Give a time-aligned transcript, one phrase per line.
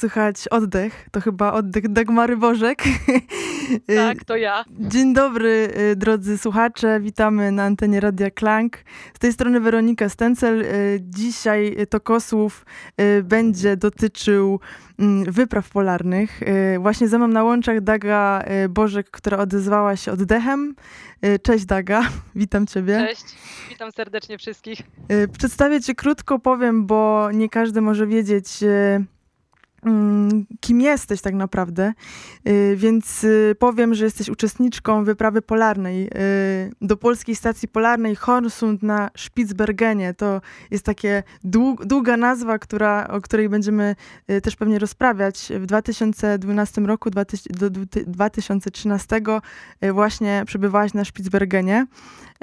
[0.00, 1.08] słychać oddech.
[1.10, 2.82] To chyba oddech Dagmary Bożek.
[3.96, 4.64] Tak, to ja.
[4.78, 7.00] Dzień dobry, y, drodzy słuchacze.
[7.00, 8.78] Witamy na antenie Radia Klank.
[9.14, 10.62] Z tej strony Weronika Stencel.
[10.62, 12.66] Y, Dzisiaj to Kosłów
[13.00, 14.60] y, będzie dotyczył
[14.98, 16.40] mm, wypraw polarnych.
[16.78, 20.74] Właśnie ze mną na łączach Daga Bożek, która odezwała się oddechem.
[21.42, 22.02] Cześć Daga,
[22.34, 23.06] witam ciebie.
[23.08, 23.24] Cześć,
[23.68, 24.82] witam serdecznie wszystkich.
[25.38, 28.48] Przedstawię cię krótko, powiem, bo nie każdy może wiedzieć,
[30.60, 31.92] kim jesteś tak naprawdę.
[32.48, 36.10] Y, Więc y, powiem, że jesteś uczestniczką wyprawy polarnej y,
[36.80, 40.14] do polskiej stacji polarnej Hornsund na Spitsbergenie.
[40.14, 43.96] To jest takie dług, długa nazwa, która, o której będziemy
[44.42, 45.52] też pewnie rozprawiać.
[45.60, 49.40] W 2012 roku do dwu- 2013
[49.84, 51.86] y, właśnie przebywałaś na Spitsbergenie.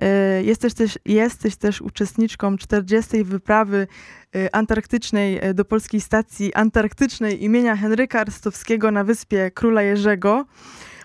[0.03, 3.23] Y, Jesteś też, jesteś też uczestniczką 40.
[3.23, 3.87] wyprawy
[4.35, 10.45] y, antarktycznej y, do polskiej stacji antarktycznej imienia Henryka Arstowskiego na wyspie Króla Jerzego.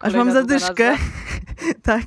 [0.00, 0.96] Aż Kolejna mam zadyszkę.
[1.82, 2.06] tak.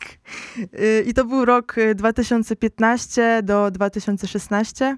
[1.05, 4.97] I to był rok y, 2015 do 2016.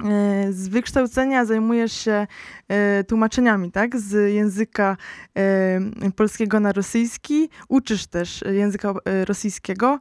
[0.00, 2.26] Y, Z wykształcenia zajmujesz się
[3.08, 3.96] tłumaczeniami, tak?
[3.96, 4.96] Z języka
[6.16, 7.48] polskiego na rosyjski.
[7.68, 9.98] Uczysz też języka rosyjskiego.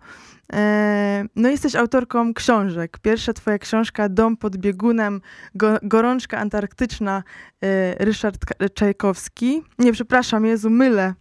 [0.53, 2.97] E, No, jesteś autorką książek.
[3.01, 5.21] Pierwsza twoja książka Dom pod biegunem,
[5.55, 7.23] go, Gorączka antarktyczna,
[7.63, 8.37] e, Ryszard
[8.73, 9.63] Czajkowski.
[9.79, 11.13] Nie, przepraszam, Jezu, mylę.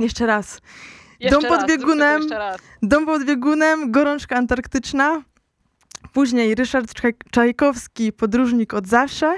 [0.00, 0.60] Jeszcze raz.
[1.20, 2.22] Jeszcze Dom pod raz, to biegunem.
[2.82, 5.22] Dom pod biegunem, Gorączka antarktyczna.
[6.12, 9.34] Później Ryszard Czaj- Czajkowski, Podróżnik od zawsze.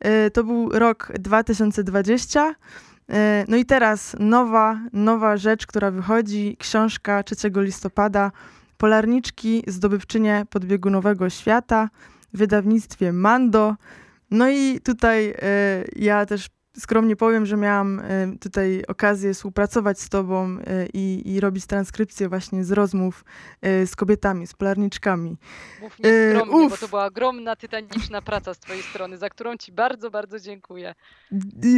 [0.00, 2.54] E, To był rok 2020.
[3.10, 8.30] E, No i teraz nowa, nowa rzecz, która wychodzi, książka 3 listopada,
[8.76, 11.88] Polarniczki, zdobywczynie podbiegunowego świata,
[12.34, 13.74] w wydawnictwie Mando.
[14.30, 16.48] No i tutaj e, ja też
[16.78, 22.28] skromnie powiem, że miałam e, tutaj okazję współpracować z tobą e, i, i robić transkrypcję
[22.28, 23.24] właśnie z rozmów
[23.62, 25.36] e, z kobietami, z polarniczkami.
[25.80, 26.80] Mów E, nieskromnie, bo uf.
[26.80, 30.94] to była ogromna, tytaniczna praca z twojej strony, za którą ci bardzo, bardzo dziękuję.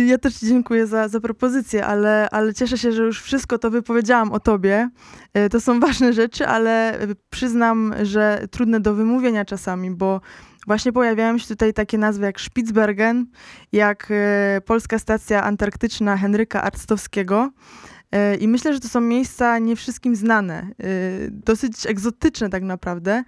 [0.07, 3.71] Ja też ci dziękuję za, za propozycję, ale, ale cieszę się, że już wszystko to
[3.71, 4.91] wypowiedziałam o tobie.
[5.51, 6.99] To są ważne rzeczy, ale
[7.31, 10.21] przyznam, że trudne do wymówienia czasami, bo
[10.67, 13.27] właśnie pojawiają się tutaj takie nazwy jak Spitsbergen,
[13.73, 17.51] jak e, Polska Stacja Antarktyczna Henryka Arstowskiego.
[18.13, 20.67] E, I myślę, że to są miejsca nie wszystkim znane, e,
[21.31, 23.25] dosyć egzotyczne tak naprawdę.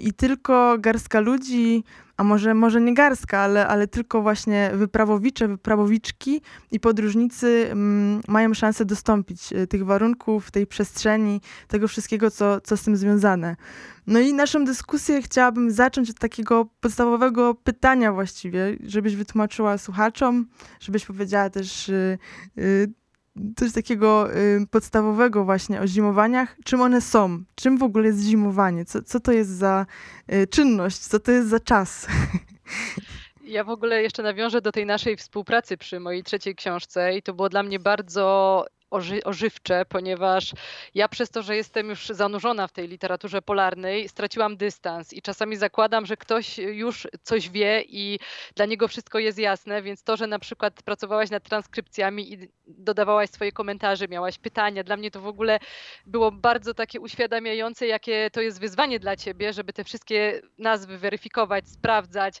[0.00, 1.84] I tylko garstka ludzi,
[2.18, 8.54] a może, może nie garstka, ale, ale tylko właśnie wyprawowicze, wyprawowiczki i podróżnicy mm, mają
[8.54, 13.56] szansę dostąpić e, tych warunków, tej przestrzeni, tego wszystkiego, co, co z tym związane.
[14.06, 20.46] No i naszą dyskusję chciałabym zacząć od takiego podstawowego pytania właściwie, żebyś wytłumaczyła słuchaczom,
[20.80, 22.18] żebyś powiedziała też y,
[22.58, 22.92] y,
[23.56, 26.56] coś takiego y, podstawowego właśnie o zimowaniach.
[26.64, 27.44] Czym one są?
[27.54, 28.84] Czym w ogóle jest zimowanie?
[28.84, 29.86] Co, co to jest za
[30.32, 30.98] y, czynność?
[30.98, 32.06] Co to jest za czas?
[33.48, 37.34] Ja w ogóle jeszcze nawiążę do tej naszej współpracy przy mojej trzeciej książce i to
[37.34, 40.52] było dla mnie bardzo oży, ożywcze, ponieważ
[40.94, 45.56] ja przez to, że jestem już zanurzona w tej literaturze polarnej, straciłam dystans i czasami
[45.56, 48.18] zakładam, że ktoś już coś wie i
[48.56, 53.30] dla niego wszystko jest jasne, więc to, że na przykład pracowałaś nad transkrypcjami i dodawałaś
[53.30, 55.58] swoje komentarze, miałaś pytania, dla mnie to w ogóle
[56.06, 61.68] było bardzo takie uświadamiające, jakie to jest wyzwanie dla ciebie, żeby te wszystkie nazwy weryfikować,
[61.68, 62.40] sprawdzać.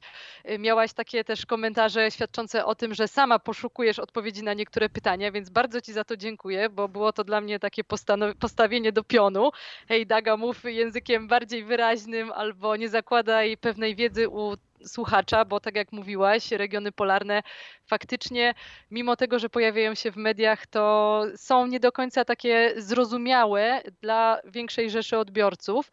[0.58, 5.50] Miałaś takie też komentarze świadczące o tym, że sama poszukujesz odpowiedzi na niektóre pytania, więc
[5.50, 6.37] bardzo ci za to dziękuję,
[6.70, 7.82] bo było to dla mnie takie
[8.40, 9.50] postawienie do pionu.
[9.88, 14.56] Hej, Daga, mów językiem bardziej wyraźnym albo nie zakładaj pewnej wiedzy u
[14.86, 17.42] słuchacza, bo tak jak mówiłaś, regiony polarne
[17.86, 18.54] faktycznie,
[18.90, 24.38] mimo tego, że pojawiają się w mediach, to są nie do końca takie zrozumiałe dla
[24.44, 25.90] większej rzeszy odbiorców.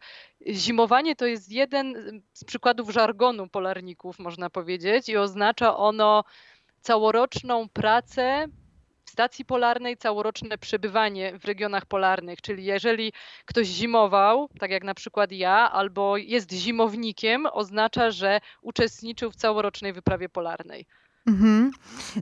[0.50, 6.24] Zimowanie to jest jeden z przykładów żargonu polarników, można powiedzieć, i oznacza ono
[6.80, 8.46] całoroczną pracę
[9.06, 12.40] w stacji polarnej, całoroczne przebywanie w regionach polarnych.
[12.40, 13.12] Czyli jeżeli
[13.44, 19.92] ktoś zimował, tak jak na przykład ja, albo jest zimownikiem, oznacza, że uczestniczył w całorocznej
[19.92, 20.86] wyprawie polarnej.
[21.26, 21.70] Mhm.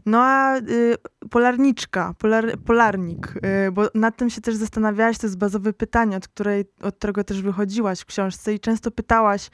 [0.07, 0.95] No a y,
[1.31, 3.35] polarniczka, polar, polarnik,
[3.69, 7.25] y, bo nad tym się też zastanawiałaś, to jest bazowe pytanie, od, której, od którego
[7.25, 9.51] też wychodziłaś w książce i często pytałaś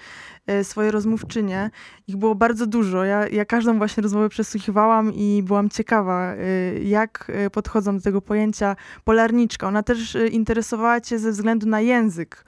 [0.50, 1.70] y, swoje rozmówczynie.
[2.06, 3.04] Ich było bardzo dużo.
[3.04, 8.20] Ja, ja każdą właśnie rozmowę przesłuchiwałam i byłam ciekawa, y, jak y, podchodzą do tego
[8.20, 9.68] pojęcia polarniczka.
[9.68, 12.44] Ona też y, interesowała cię ze względu na język.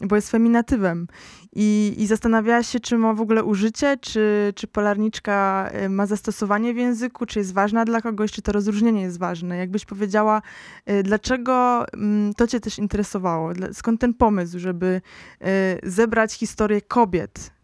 [0.00, 1.06] Bo jest feminatywem.
[1.52, 6.76] I, I zastanawiała się, czy ma w ogóle użycie, czy, czy polarniczka ma zastosowanie w
[6.76, 9.56] języku, czy jest ważna dla kogoś, czy to rozróżnienie jest ważne.
[9.56, 10.42] Jakbyś powiedziała,
[11.02, 13.52] dlaczego mm, to cię też interesowało?
[13.72, 15.00] Skąd ten pomysł, żeby
[15.82, 17.58] zebrać historię kobiet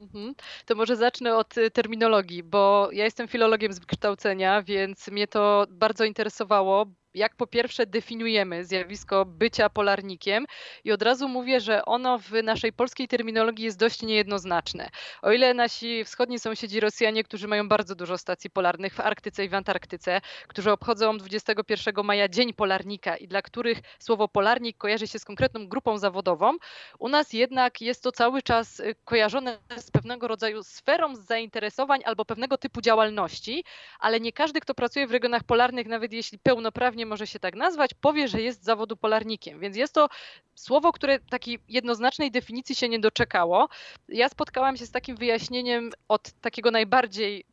[0.00, 0.34] Mhm.
[0.66, 6.04] To może zacznę od terminologii, bo ja jestem filologiem z wykształcenia, więc mnie to bardzo
[6.04, 10.46] interesowało, jak po pierwsze definiujemy zjawisko bycia polarnikiem
[10.84, 14.88] i od razu mówię, że ono w naszej polskiej terminologii jest dość niejednoznaczne.
[15.22, 19.48] O ile nasi wschodni sąsiedzi Rosjanie, którzy mają bardzo dużo stacji polarnych w Arktyce i
[19.48, 25.18] w Antarktyce, którzy obchodzą 21 maja Dzień Polarnika i dla których słowo polarnik kojarzy się
[25.18, 26.56] z konkretną grupą zawodową,
[26.98, 32.24] u nas jednak jest to cały czas y, kojarzone z pewnego rodzaju sferą zainteresowań albo
[32.24, 33.64] pewnego typu działalności,
[34.00, 37.94] ale nie każdy, kto pracuje w regionach polarnych, nawet jeśli pełnoprawnie może się tak nazwać,
[37.94, 39.60] powie, że jest zawodu polarnikiem.
[39.60, 40.08] Więc jest to
[40.54, 43.68] słowo, które takiej jednoznacznej definicji się nie doczekało.
[44.08, 47.44] Ja spotkałam się z takim wyjaśnieniem od takiego najbardziej,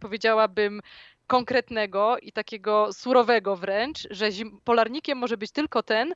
[0.00, 0.80] powiedziałabym,
[1.28, 4.28] konkretnego i takiego surowego wręcz, że
[4.64, 6.14] polarnikiem może być tylko ten,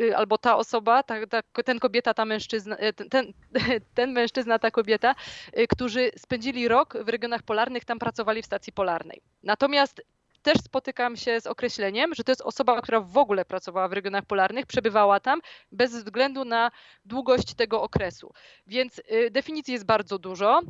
[0.00, 3.32] y, albo ta osoba, ta, ta, ten kobieta, ta mężczyzna, ten, ten,
[3.94, 5.14] ten mężczyzna, ta kobieta,
[5.58, 9.20] y, którzy spędzili rok w regionach polarnych, tam pracowali w stacji polarnej.
[9.42, 10.02] Natomiast
[10.42, 14.24] też spotykam się z określeniem, że to jest osoba, która w ogóle pracowała w regionach
[14.24, 15.40] polarnych, przebywała tam
[15.72, 16.70] bez względu na
[17.04, 18.32] długość tego okresu.
[18.66, 20.60] Więc y, definicji jest bardzo dużo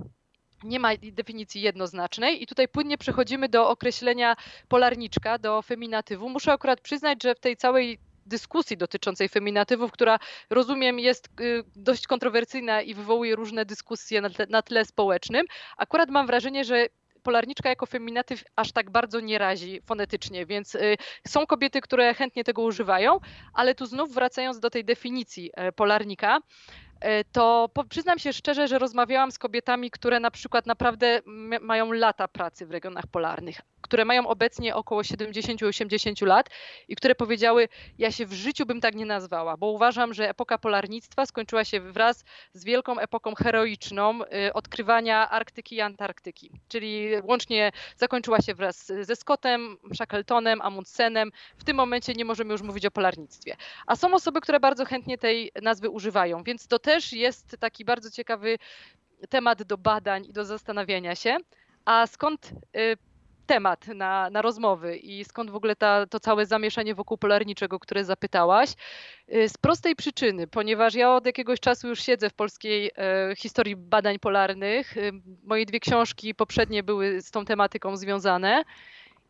[0.65, 4.37] nie ma definicji jednoznacznej i tutaj płynnie przechodzimy do określenia
[4.69, 6.29] polarniczka, do feminatywu.
[6.29, 10.19] Muszę akurat przyznać, że w tej całej dyskusji dotyczącej feminatywów, która
[10.51, 15.47] rozumiem jest y, dość kontrowersyjna i wywołuje różne dyskusje na tle, na tle społecznym.
[15.77, 16.87] Akurat mam wrażenie, że
[17.21, 20.97] polarniczka jako feminatyw aż tak bardzo nie razi fonetycznie, więc y,
[21.29, 23.19] są kobiety, które chętnie tego używają,
[23.55, 26.39] ale tu znów wracając do tej definicji e, polarnika,
[27.33, 31.21] to przyznam się szczerze, że rozmawiałam z kobietami, które na przykład naprawdę
[31.61, 36.51] mają lata pracy w regionach polarnych, które mają obecnie około 70-80 lat
[36.89, 37.69] i które powiedziały,
[37.99, 41.81] ja się w życiu bym tak nie nazwała, bo uważam, że epoka polarnictwa skończyła się
[41.81, 48.87] wraz z wielką epoką heroiczną y, odkrywania Arktyki i Antarktyki, czyli łącznie zakończyła się wraz
[49.01, 51.31] ze Scottem, Shackletonem, Amundsenem.
[51.57, 53.57] W tym momencie nie możemy już mówić o polarnictwie.
[53.87, 58.11] A są osoby, które bardzo chętnie tej nazwy używają, więc to też jest taki bardzo
[58.11, 58.59] ciekawy
[59.29, 61.37] temat do badań i do zastanawiania się.
[61.85, 62.97] A skąd y,
[63.47, 68.05] temat na, na rozmowy i skąd w ogóle ta, to całe zamieszanie wokół polarniczego, które
[68.05, 68.71] zapytałaś.
[69.35, 73.77] Y, z prostej przyczyny, ponieważ ja od jakiegoś czasu już siedzę w polskiej e, historii
[73.77, 74.97] badań polarnych.
[74.97, 75.13] Y,
[75.45, 78.65] moje dwie książki poprzednie były z tą tematyką związane.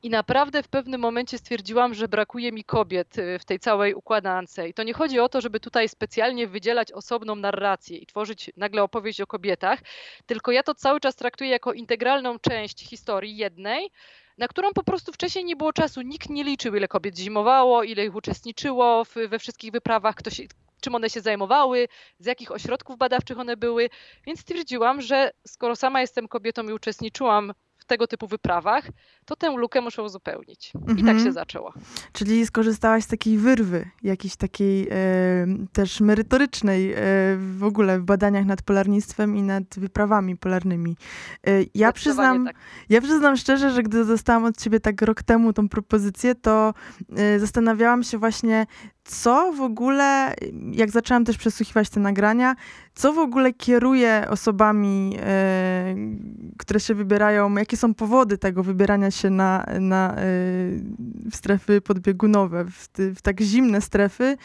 [0.03, 4.69] I naprawdę w pewnym momencie stwierdziłam, że brakuje mi kobiet y, w tej całej układance.
[4.69, 8.83] I to nie chodzi o to, żeby tutaj specjalnie wydzielać osobną narrację i tworzyć nagle
[8.83, 9.81] opowieść o kobietach,
[10.27, 13.91] tylko ja to cały czas traktuję jako integralną część historii jednej,
[14.39, 16.03] na którą po prostu wcześniej nie było czasu.
[16.03, 20.41] Nikt nie liczył, ile kobiet zimowało, ile ich uczestniczyło w, we wszystkich wyprawach, ktoś,
[20.81, 21.89] czym one się zajmowały,
[22.19, 23.91] z jakich ośrodków badawczych one były.
[24.27, 27.53] Więc stwierdziłam, że skoro sama jestem kobietą i uczestniczyłam
[27.91, 28.89] tego typu wyprawach,
[29.25, 30.73] to tę lukę muszę uzupełnić.
[30.77, 30.99] Mhm.
[30.99, 31.25] I tak mhm.
[31.25, 31.73] się zaczęło.
[32.13, 34.95] Czyli skorzystałaś z takiej wyrwy, jakiejś takiej e,
[35.73, 36.97] też merytorycznej e,
[37.37, 40.97] w ogóle w badaniach nad polarnictwem i nad wyprawami polarnymi.
[41.47, 42.57] E, ja, przyznam, tak.
[42.89, 46.75] ja przyznam szczerze, że gdy dostałam od ciebie tak rok temu tą propozycję, to
[47.17, 48.67] e, zastanawiałam się właśnie,
[49.05, 50.35] co w ogóle,
[50.73, 52.55] jak zaczęłam też przesłuchiwać te nagrania,
[52.95, 55.95] co w ogóle kieruje osobami, e,
[56.59, 60.15] które się wybierają, jakie są powody tego wybierania się na, na
[61.31, 64.37] w strefy podbiegunowe, w, w tak zimne strefy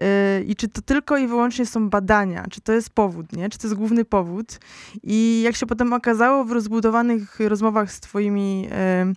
[0.00, 3.48] e, i czy to tylko i wyłącznie są badania, czy to jest powód, nie?
[3.48, 4.60] czy to jest główny powód.
[5.02, 9.12] I jak się potem okazało w rozbudowanych rozmowach z twoimi e,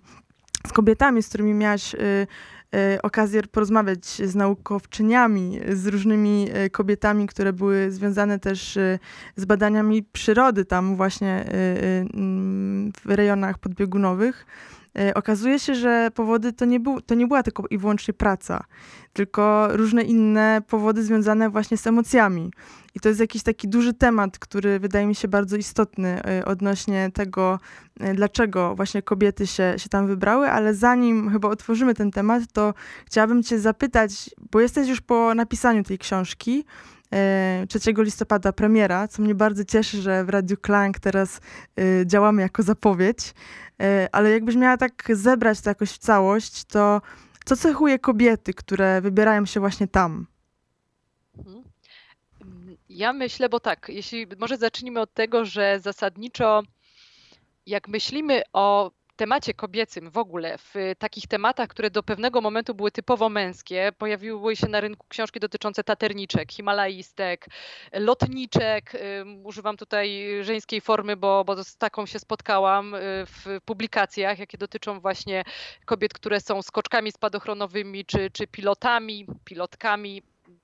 [0.67, 1.95] z kobietami, z którymi miałaś
[3.03, 8.99] okazję porozmawiać z naukowczyniami, z różnymi e, kobietami, które były związane też e,
[9.35, 11.45] z badaniami przyrody tam właśnie
[13.05, 14.45] w rejonach podbiegunowych.
[15.15, 18.63] Okazuje się, że powody to nie, był, to nie była tylko i wyłącznie praca,
[19.13, 22.51] tylko różne inne powody związane właśnie z emocjami.
[22.95, 27.11] I to jest jakiś taki duży temat, który wydaje mi się bardzo istotny y, odnośnie
[27.13, 27.59] tego,
[28.01, 32.73] y, dlaczego właśnie kobiety się, się tam wybrały, ale zanim chyba otworzymy ten temat, to
[33.05, 36.65] chciałabym Cię zapytać, bo jesteś już po napisaniu tej książki.
[37.69, 41.41] 3 y, listopada premiera, co mnie bardzo cieszy, że w Radiu Klank teraz
[42.05, 43.33] działamy jako zapowiedź.
[44.11, 47.01] Ale jakbyś miała tak zebrać to jakoś w całość, to
[47.45, 50.27] co cechuje kobiety, które wybierają się właśnie tam?
[51.37, 51.63] Mhm.
[52.89, 56.63] Ja myślę, bo tak, jeśli może zacznijmy od tego, że zasadniczo
[57.65, 62.91] jak myślimy o temacie kobiecym w ogóle, w takich tematach, które do pewnego momentu były
[62.91, 67.45] typowo męskie, pojawiły się na rynku książki dotyczące taterniczek, himalaistek,
[67.93, 68.91] lotniczek.
[69.43, 74.99] Używam tutaj żeńskiej formy, bo, bo z taką się spotkałam y, w publikacjach, jakie dotyczą
[74.99, 75.43] właśnie
[75.85, 80.21] kobiet, które są skoczkami spadochronowymi, czy, czy pilotami, pilotkami.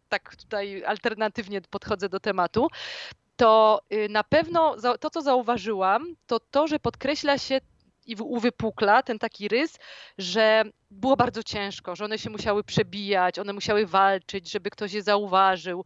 [0.10, 2.68] Tak tutaj alternatywnie podchodzę do tematu
[3.39, 7.62] to y, na pewno to, co zauważyłam, to to, że podkreśla się
[8.11, 9.79] i uwypukla ten taki rys,
[10.17, 15.03] że było bardzo ciężko, że one się musiały przebijać, one musiały walczyć, żeby ktoś je
[15.03, 15.85] zauważył.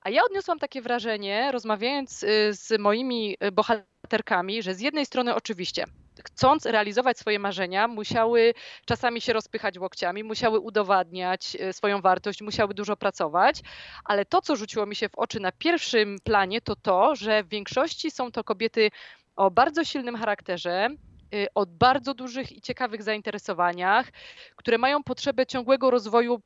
[0.00, 5.34] A ja odniosłam takie wrażenie, rozmawiając y, z moimi y, bohaterkami, że z jednej strony
[5.34, 5.84] oczywiście
[6.24, 8.54] chcąc realizować swoje marzenia, musiały
[8.84, 13.60] czasami się rozpychać łokciami, musiały udowadniać y, swoją wartość, musiały dużo pracować,
[14.04, 17.48] ale to, co rzuciło mi się w oczy na pierwszym planie, to to, że w
[17.48, 18.90] większości są to kobiety
[19.36, 20.88] o bardzo silnym charakterze,
[21.54, 24.06] o bardzo dużych i ciekawych zainteresowaniach,
[24.56, 26.40] które mają potrzebę ciągłego rozwoju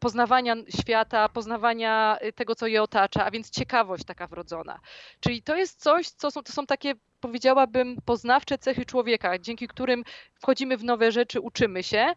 [0.00, 4.80] poznawania świata, poznawania y, tego, co je otacza, a więc ciekawość taka wrodzona.
[5.20, 10.04] Czyli to jest coś, co są, to są takie, powiedziałabym, poznawcze cechy człowieka, dzięki którym
[10.34, 12.12] wchodzimy w nowe rzeczy, uczymy się.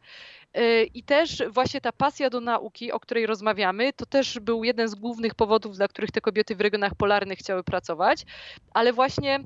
[0.58, 4.88] Y, I też właśnie ta pasja do nauki, o której rozmawiamy, to też był jeden
[4.88, 8.26] z głównych powodów, dla których te kobiety w regionach polarnych chciały pracować,
[8.74, 9.40] ale właśnie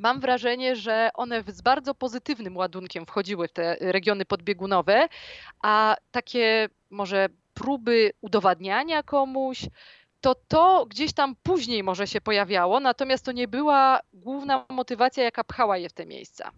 [0.00, 5.08] mam wrażenie, że one z bardzo pozytywnym ładunkiem wchodziły w te regiony podbiegunowe,
[5.62, 9.66] a takie może próby udowadniania komuś,
[10.20, 15.44] to to gdzieś tam później może się pojawiało, natomiast to nie była główna motywacja, jaka
[15.44, 16.50] pchała je w te miejsca.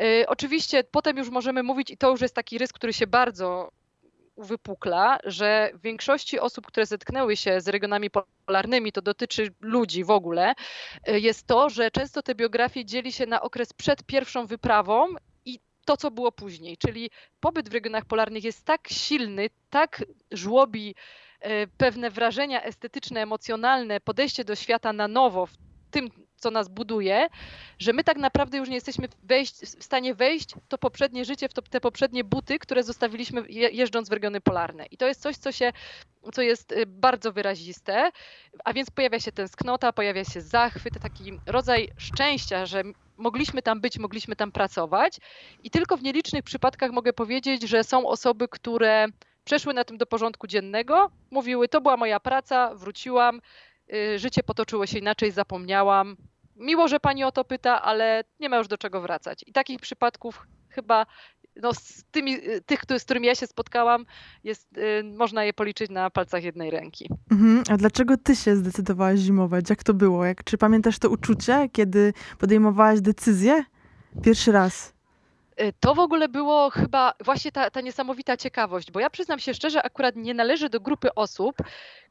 [0.00, 3.70] Yy, oczywiście potem już możemy mówić, i to już jest taki rys, który się bardzo
[4.36, 8.10] uwypukla, że w większości osób, które zetknęły się z regionami
[8.46, 10.54] polarnymi, to dotyczy ludzi w ogóle,
[11.08, 15.06] y, jest to, że często te biografie dzieli się na okres przed pierwszą wyprawą
[15.44, 16.76] i to, co było później.
[16.76, 17.10] Czyli
[17.40, 20.94] pobyt w regionach polarnych jest tak silny, tak żłobi
[21.44, 25.56] y, pewne wrażenia estetyczne, emocjonalne, podejście do świata na nowo w
[25.90, 26.10] tym
[26.44, 27.28] co nas buduje,
[27.78, 31.48] że my tak naprawdę już nie jesteśmy wejść, w stanie wejść w to poprzednie życie,
[31.48, 34.86] w to, te poprzednie buty, które zostawiliśmy jeżdżąc w regiony polarne.
[34.86, 35.72] I to jest coś, co się
[36.32, 38.10] co jest y, bardzo wyraziste,
[38.64, 42.82] a więc pojawia się tęsknota, pojawia się zachwyt, taki rodzaj szczęścia, że
[43.16, 45.18] mogliśmy tam być, mogliśmy tam pracować.
[45.62, 49.06] I tylko w nielicznych przypadkach mogę powiedzieć, że są osoby, które
[49.44, 53.40] przeszły na tym do porządku dziennego, mówiły: To była moja praca, wróciłam,
[53.92, 56.16] y, życie potoczyło się inaczej, zapomniałam,
[56.56, 59.44] miło, że pani o to pyta, ale nie ma już do czego wracać.
[59.46, 61.06] I takich przypadków chyba
[61.62, 64.06] no, z tymi, tych, z którymi ja się spotkałam,
[64.44, 67.08] jest, y, można je policzyć na palcach jednej ręki.
[67.30, 67.62] Mhm.
[67.70, 69.70] A dlaczego ty się zdecydowałaś zimować?
[69.70, 70.24] Jak to było?
[70.24, 73.64] Jak, czy pamiętasz to uczucie, kiedy podejmowałaś decyzję?
[74.22, 74.93] Pierwszy raz.
[75.60, 79.54] Y, to w ogóle było chyba właśnie ta, ta niesamowita ciekawość, bo ja przyznam się
[79.54, 81.56] szczerze, akurat nie należę do grupy osób,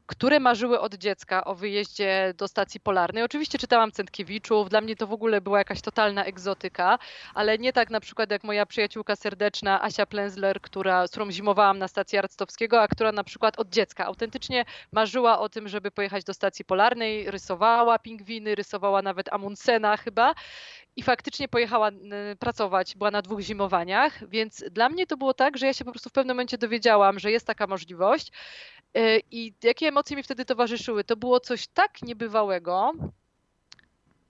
[0.06, 3.22] które marzyły od dziecka o wyjeździe do stacji polarnej.
[3.22, 6.98] Oczywiście czytałam Centkiewiczów, dla mnie to w ogóle była jakaś totalna egzotyka,
[7.34, 11.78] ale nie tak na przykład jak moja przyjaciółka serdeczna Asia Plenzler, która, z którą zimowałam
[11.78, 16.24] na stacji Arctowskiego, a która na przykład od dziecka autentycznie marzyła o tym, żeby pojechać
[16.24, 20.34] do stacji polarnej, rysowała pingwiny, rysowała nawet Amundsena chyba
[20.96, 21.90] i faktycznie pojechała
[22.38, 25.90] pracować, była na dwóch zimowaniach, więc dla mnie to było tak, że ja się po
[25.90, 28.32] prostu w pewnym momencie dowiedziałam, że jest taka możliwość
[28.94, 31.04] e, i jakie emocje mi wtedy towarzyszyły.
[31.04, 32.92] To było coś tak niebywałego,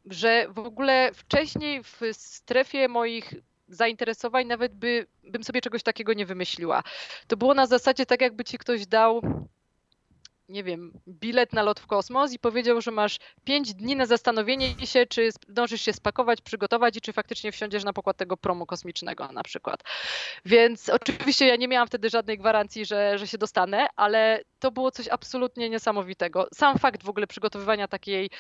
[0.07, 3.35] że w ogóle wcześniej w strefie moich
[3.69, 6.83] zainteresowań nawet by, bym sobie czegoś takiego nie wymyśliła.
[7.27, 9.23] To było na zasadzie tak, jakby ci ktoś dał
[10.49, 14.87] nie wiem, bilet na lot w kosmos i powiedział, że masz pięć dni na zastanowienie
[14.87, 19.33] się, czy zdążysz się spakować, przygotować i czy faktycznie wsiądziesz na pokład tego promu kosmicznego
[19.33, 19.83] na przykład.
[20.45, 24.91] Więc oczywiście ja nie miałam wtedy żadnej gwarancji, że, że się dostanę, ale to było
[24.91, 26.49] coś absolutnie niesamowitego.
[26.55, 28.31] Sam fakt w ogóle przygotowywania takiej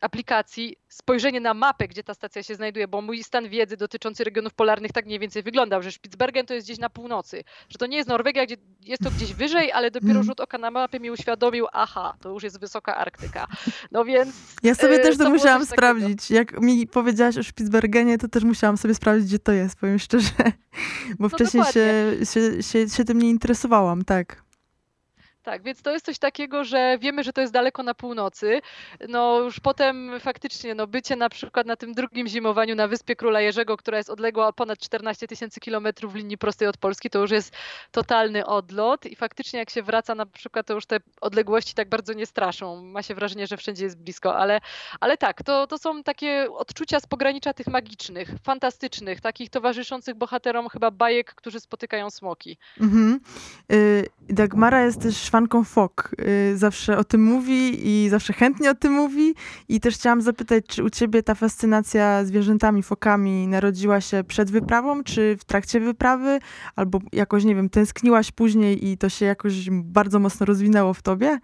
[0.00, 4.54] aplikacji spojrzenie na mapę, gdzie ta stacja się znajduje, bo mój stan wiedzy dotyczący regionów
[4.54, 7.96] polarnych tak mniej więcej wyglądał, że Spitsbergen to jest gdzieś na północy, że to nie
[7.96, 10.22] jest Norwegia, gdzie jest to gdzieś wyżej, ale dopiero mm.
[10.22, 13.46] rzut oka na mapę mi uświadomił, aha, to już jest wysoka Arktyka.
[13.92, 14.36] No więc...
[14.62, 16.30] Ja sobie też to, to musiałam sprawdzić.
[16.30, 20.30] Jak mi powiedziałaś o Spitsbergenie, to też musiałam sobie sprawdzić, gdzie to jest, powiem szczerze.
[21.18, 24.43] Bo no wcześniej się, się, się, się tym nie interesowałam, tak.
[25.44, 28.60] Tak, więc to jest coś takiego, że wiemy, że to jest daleko na północy.
[29.08, 33.40] No już potem faktycznie no bycie na przykład na tym drugim zimowaniu na Wyspie Króla
[33.40, 37.30] Jerzego, która jest odległa ponad 14 tysięcy kilometrów w linii prostej od Polski, to już
[37.30, 37.54] jest
[37.92, 42.12] totalny odlot i faktycznie jak się wraca na przykład, to już te odległości tak bardzo
[42.12, 42.82] nie straszą.
[42.82, 44.60] Ma się wrażenie, że wszędzie jest blisko, ale,
[45.00, 50.68] ale tak, to, to są takie odczucia z pogranicza tych magicznych, fantastycznych, takich towarzyszących bohaterom
[50.68, 52.56] chyba bajek, którzy spotykają smoki.
[52.80, 53.20] Mhm.
[53.72, 56.10] Y, Dagmara jest też fanką fok.
[56.52, 59.34] Y, zawsze o tym mówi i zawsze chętnie o tym mówi.
[59.68, 65.04] I też chciałam zapytać, czy u ciebie ta fascynacja zwierzętami, fokami narodziła się przed wyprawą,
[65.04, 66.38] czy w trakcie wyprawy,
[66.76, 71.38] albo jakoś, nie wiem, tęskniłaś później i to się jakoś bardzo mocno rozwinęło w tobie?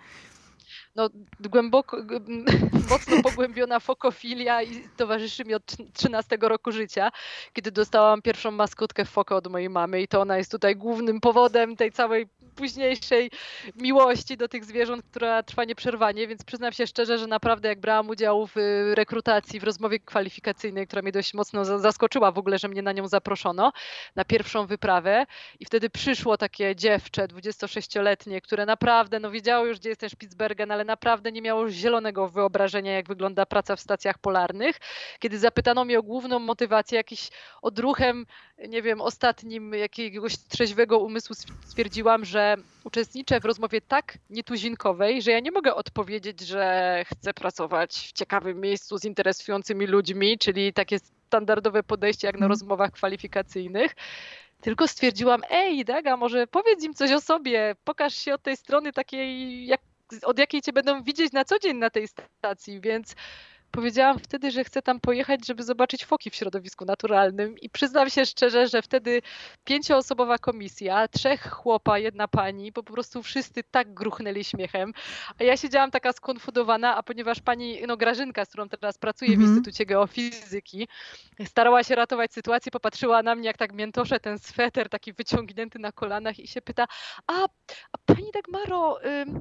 [0.94, 1.96] no, głęboko,
[2.90, 7.10] mocno pogłębiona fokofilia i towarzyszy mi od 13 roku życia,
[7.52, 11.76] kiedy dostałam pierwszą maskotkę foka od mojej mamy i to ona jest tutaj głównym powodem
[11.76, 12.28] tej całej
[12.60, 13.30] późniejszej
[13.76, 18.08] miłości do tych zwierząt, która trwa nieprzerwanie, więc przyznam się szczerze, że naprawdę jak brałam
[18.08, 18.56] udział w
[18.94, 23.08] rekrutacji, w rozmowie kwalifikacyjnej, która mnie dość mocno zaskoczyła w ogóle, że mnie na nią
[23.08, 23.72] zaproszono,
[24.16, 25.26] na pierwszą wyprawę
[25.60, 30.72] i wtedy przyszło takie dziewczę, 26-letnie, które naprawdę, no wiedziało już, gdzie jest ten Spitsbergen,
[30.72, 34.76] ale naprawdę nie miało zielonego wyobrażenia, jak wygląda praca w stacjach polarnych.
[35.18, 37.30] Kiedy zapytano mnie o główną motywację, jakiś
[37.62, 38.26] odruchem,
[38.68, 41.36] nie wiem, ostatnim jakiegoś trzeźwego umysłu
[41.66, 42.49] stwierdziłam, że
[42.84, 48.60] uczestniczę w rozmowie tak nietuzinkowej, że ja nie mogę odpowiedzieć, że chcę pracować w ciekawym
[48.60, 52.50] miejscu z interesującymi ludźmi, czyli takie standardowe podejście jak na mhm.
[52.50, 53.94] rozmowach kwalifikacyjnych.
[54.60, 58.92] Tylko stwierdziłam, ej, Daga, może powiedz im coś o sobie, pokaż się od tej strony
[58.92, 59.80] takiej, jak,
[60.22, 63.14] od jakiej cię będą widzieć na co dzień na tej stacji, więc
[63.70, 68.26] powiedziałam wtedy, że chcę tam pojechać, żeby zobaczyć foki w środowisku naturalnym i przyznam się
[68.26, 69.22] szczerze, że wtedy
[69.64, 74.92] pięcioosobowa komisja, trzech chłopa, jedna pani, po prostu wszyscy tak gruchnęli śmiechem,
[75.40, 79.34] a ja siedziałam taka skonfudowana, a ponieważ pani no, Grażynka, z którą teraz pracuję w
[79.34, 79.50] mhm.
[79.50, 80.88] Instytucie Geofizyki,
[81.44, 85.92] starała się ratować sytuację, popatrzyła na mnie jak tak miętosze ten sweter taki wyciągnięty na
[85.92, 86.86] kolanach i się pyta,
[87.26, 87.44] a,
[87.92, 89.40] a pani Dagmaro, ym,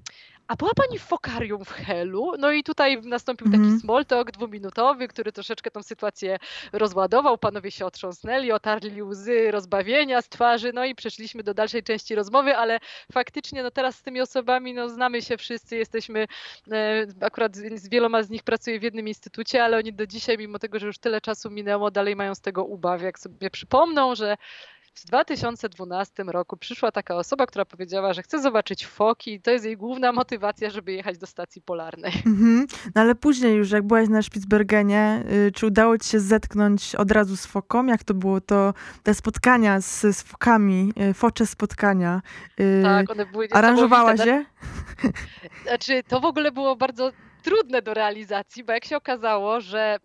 [0.50, 2.34] a była pani w fokarium w Helu?
[2.40, 3.80] No i tutaj nastąpił taki mm.
[3.80, 6.38] small talk dwuminutowy, który troszeczkę tą sytuację
[6.74, 7.38] rozładował.
[7.38, 12.58] Panowie się otrząsnęli, otarli łzy rozbawienia z twarzy, no i przeszliśmy do dalszej części rozmowy,
[12.58, 12.80] ale
[13.12, 16.28] faktycznie no teraz z tymi osobami no znamy się wszyscy, jesteśmy,
[16.72, 20.60] e, akurat z wieloma z nich pracuję w jednym instytucie, ale oni do dzisiaj, mimo
[20.60, 24.38] tego, że już tyle czasu minęło, dalej mają z tego ubaw, jak sobie przypomną, że
[25.02, 29.66] w 2012 roku przyszła taka osoba, która powiedziała, że chce zobaczyć foki i to jest
[29.66, 32.14] jej główna motywacja, żeby jechać do stacji polarnej.
[32.30, 32.68] Mhm.
[32.96, 37.12] No ale później już, jak byłaś na Spitsbergenie, y, czy udało ci się zetknąć od
[37.12, 37.86] razu z foką?
[37.86, 42.22] Jak to było to, te spotkania z, z fokami, y, focze spotkania?
[42.60, 44.46] Y, tak, one były Aranżowałaś je?
[45.68, 47.12] Znaczy, to w ogóle było bardzo
[47.44, 50.00] trudne do realizacji, bo jak się okazało, że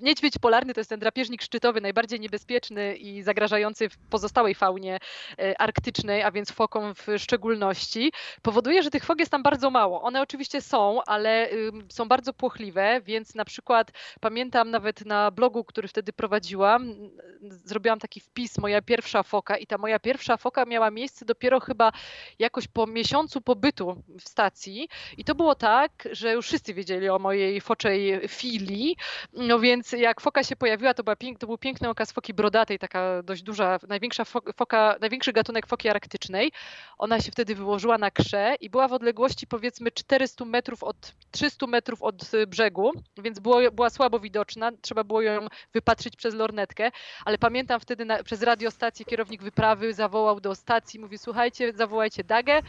[0.00, 4.98] niedźwiedź polarny to jest ten drapieżnik szczytowy, najbardziej niebezpieczny i zagrażający w pozostałej faunie
[5.38, 8.12] e, arktycznej, a więc fokom w szczególności,
[8.42, 10.02] powoduje, że tych fok jest tam bardzo mało.
[10.02, 11.48] One oczywiście są, ale
[11.88, 16.94] są bardzo płochliwe, więc na przykład pamiętam nawet na blogu, który wtedy prowadziłam,
[17.42, 21.92] zrobiłam taki wpis moja pierwsza foka i ta moja pierwsza foka miała miejsce dopiero chyba
[22.38, 27.18] jakoś po miesiącu pobytu w stacji i to było tak, że już wszyscy wiedzieli o
[27.18, 28.96] mojej foczej filii,
[29.32, 32.78] no więc jak foka się pojawiła, to, była pięk, to był piękny okaz foki brodatej,
[32.78, 34.24] taka dość duża, największa
[34.56, 36.52] foka, największy gatunek foki arktycznej.
[36.98, 41.66] Ona się wtedy wyłożyła na krze i była w odległości powiedzmy 400 metrów od 300
[41.66, 46.90] metrów od brzegu, więc było, była słabo widoczna, trzeba było ją wypatrzyć przez lornetkę,
[47.24, 52.62] ale pamiętam wtedy na, przez radiostację kierownik wyprawy zawołał do stacji, mówi słuchajcie, zawołajcie Dagę,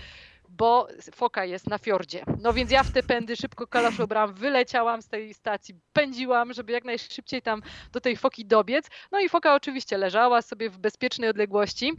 [0.57, 2.23] bo foka jest na fiordzie.
[2.41, 6.85] No więc ja w te pędy szybko kalaszobram, wyleciałam z tej stacji, pędziłam, żeby jak
[6.85, 7.61] najszybciej tam
[7.91, 8.87] do tej foki dobiec.
[9.11, 11.93] No i foka oczywiście leżała sobie w bezpiecznej odległości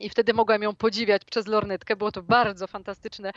[0.00, 1.96] i wtedy mogłam ją podziwiać przez lornetkę.
[1.96, 3.30] Było to bardzo fantastyczne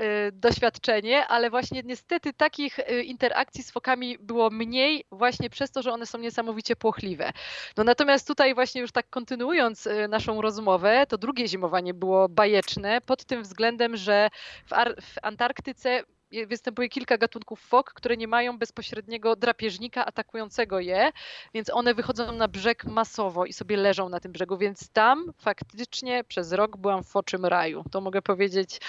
[0.00, 5.82] y, doświadczenie, ale właśnie niestety takich y, interakcji z fokami było mniej właśnie przez to,
[5.82, 7.32] że one są niesamowicie płochliwe.
[7.76, 13.00] No natomiast tutaj właśnie już tak kontynuując y, naszą rozmowę, to drugie zimowanie było bajeczne
[13.00, 14.28] pod tym względem, że
[14.66, 14.70] w,
[15.02, 16.02] w Antarktyce
[16.46, 21.12] występuje kilka gatunków fok, które nie mają bezpośredniego drapieżnika atakującego je,
[21.54, 26.24] więc one wychodzą na brzeg masowo i sobie leżą na tym brzegu, więc tam faktycznie
[26.24, 27.84] przez rok byłam w foczym raju.
[27.90, 28.80] To mogę powiedzieć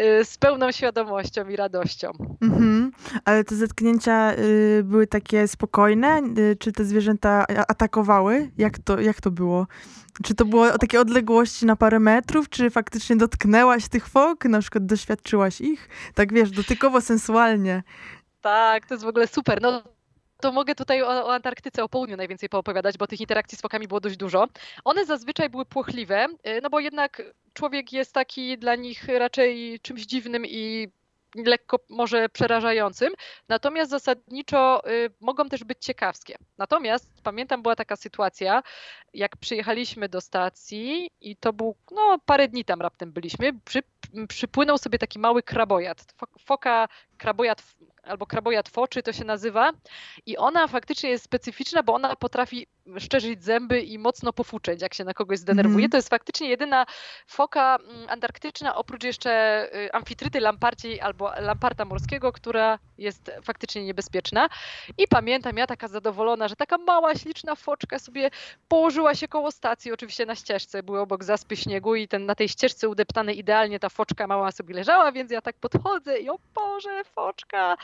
[0.00, 2.12] y, z pełną świadomością i radością.
[2.42, 2.71] Mhm.
[3.24, 6.22] Ale te zetknięcia y, były takie spokojne?
[6.38, 8.50] Y, czy te zwierzęta atakowały?
[8.58, 9.66] Jak to, jak to było?
[10.24, 14.60] Czy to było o takiej odległości na parę metrów, czy faktycznie dotknęłaś tych fok, na
[14.60, 15.88] przykład doświadczyłaś ich?
[16.14, 17.82] Tak wiesz, dotykowo, sensualnie.
[18.40, 19.62] Tak, to jest w ogóle super.
[19.62, 19.82] No
[20.40, 23.88] to mogę tutaj o, o, Antarktyce, o południu najwięcej poopowiadać, bo tych interakcji z fokami
[23.88, 24.48] było dość dużo.
[24.84, 30.06] One zazwyczaj były płochliwe, y, no bo jednak człowiek jest taki dla nich raczej czymś
[30.06, 30.88] dziwnym i
[31.34, 33.12] lekko może przerażającym,
[33.48, 36.36] natomiast zasadniczo y, mogą też być ciekawskie.
[36.58, 38.62] Natomiast pamiętam, była taka sytuacja,
[39.14, 43.82] jak przyjechaliśmy do stacji i to był, no parę dni tam raptem byliśmy, przy,
[44.28, 46.04] przypłynął sobie taki mały krabojad.
[46.38, 47.62] Foka, krabojad
[48.02, 49.72] albo krabojad foczy to się nazywa
[50.26, 52.66] i ona faktycznie jest specyficzna, bo ona potrafi
[52.98, 55.84] szczerzyć zęby i mocno pofuczeć, jak się na kogoś zdenerwuje.
[55.84, 55.90] Mm.
[55.90, 56.86] To jest faktycznie jedyna
[57.26, 59.30] foka mm, antarktyczna, oprócz jeszcze
[59.76, 64.48] y, amfitryty lamparci albo lamparta morskiego, która jest faktycznie niebezpieczna.
[64.98, 68.30] I pamiętam ja taka zadowolona, że taka mała, śliczna foczka sobie
[68.68, 72.48] położyła się koło stacji, oczywiście na ścieżce, były obok zaspy śniegu i ten, na tej
[72.48, 77.04] ścieżce udeptanej idealnie ta foczka mała sobie leżała, więc ja tak podchodzę i o Boże,
[77.04, 77.76] foczka!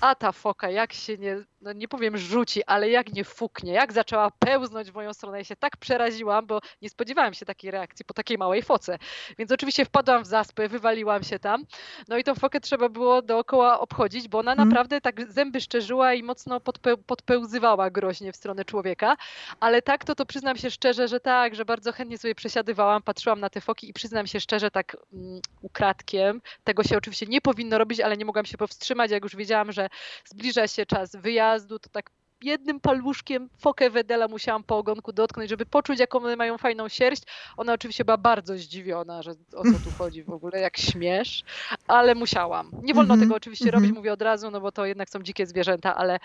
[0.00, 3.92] A ta foka jak się nie, no nie powiem rzuci, ale jak nie fuknie, jak
[3.92, 5.38] zaczęła pełznąć w moją stronę.
[5.38, 8.98] Ja się tak przeraziłam, bo nie spodziewałam się takiej reakcji po takiej małej foce.
[9.38, 11.64] Więc oczywiście wpadłam w zaspę, wywaliłam się tam.
[12.08, 14.68] No i tą fokę trzeba było dookoła obchodzić, bo ona mm.
[14.68, 19.16] naprawdę tak zęby szczerzyła i mocno podpe podpełzywała groźnie w stronę człowieka.
[19.60, 23.40] Ale tak to to przyznam się szczerze, że tak, że bardzo chętnie sobie przesiadywałam, patrzyłam
[23.40, 26.40] na te foki i przyznam się szczerze tak mm, ukradkiem.
[26.64, 29.10] Tego się oczywiście nie powinno robić, ale nie mogłam się powstrzymać.
[29.10, 29.88] Jak już wiedziałam, że
[30.24, 32.10] zbliża się czas wyjazdu, to tak
[32.44, 37.22] jednym paluszkiem fokę Wedela musiałam po ogonku dotknąć, żeby poczuć, jaką one mają fajną sierść.
[37.56, 41.44] Ona oczywiście była bardzo zdziwiona, że o co tu chodzi w ogóle, jak śmiesz,
[41.88, 42.70] ale musiałam.
[42.82, 43.28] Nie wolno mm -hmm.
[43.28, 43.82] tego oczywiście mm -hmm.
[43.82, 46.18] robić, mówię od razu, no bo to jednak są dzikie zwierzęta, ale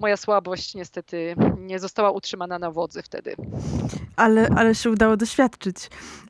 [0.00, 3.36] moja słabość niestety nie została utrzymana na wodzy wtedy.
[4.16, 5.76] Ale, ale się udało doświadczyć.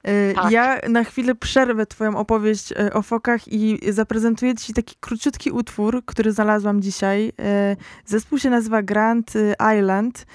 [0.03, 0.51] E, tak.
[0.51, 6.03] Ja na chwilę przerwę twoją opowieść e, o fokach i zaprezentuję ci taki króciutki utwór,
[6.07, 7.33] który znalazłam dzisiaj.
[7.39, 7.77] E,
[8.07, 9.34] zespół się nazywa Grand
[9.79, 10.27] Island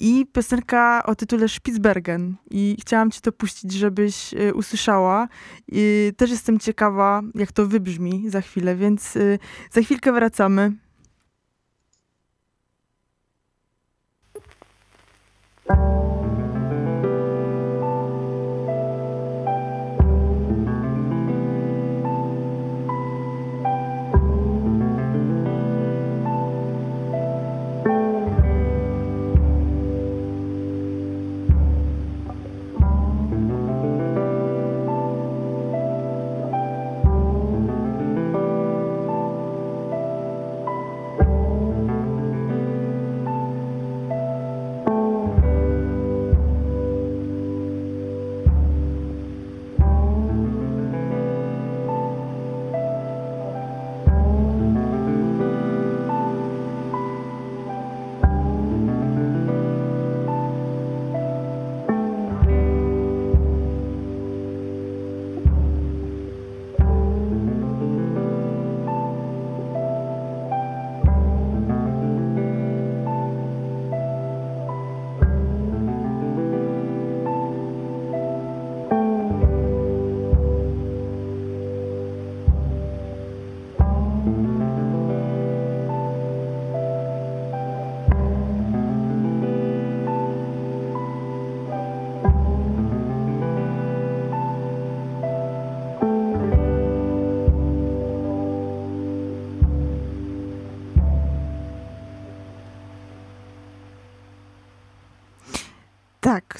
[0.00, 2.34] i piosenka o tytule Spitsbergen.
[2.50, 5.28] I chciałam ci to puścić, żebyś usłyszała.
[5.68, 9.18] I też jestem ciekawa, jak to wybrzmi za chwilę, więc
[9.70, 10.72] za chwilkę wracamy.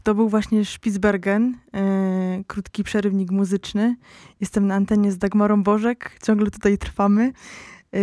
[0.07, 3.97] To był właśnie Spitsbergen, e, krótki przerywnik muzyczny.
[4.41, 7.33] Jestem na antenie z Dagmarą Bożek, ciągle tutaj trwamy.
[7.95, 7.99] E,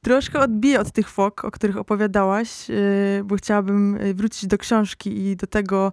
[0.00, 2.74] troszkę odbiję od tych fok, o których opowiadałaś, e,
[3.24, 5.92] bo chciałabym wrócić do książki i do tego,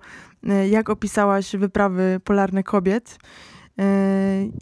[0.70, 3.18] jak opisałaś wyprawy polarne kobiet.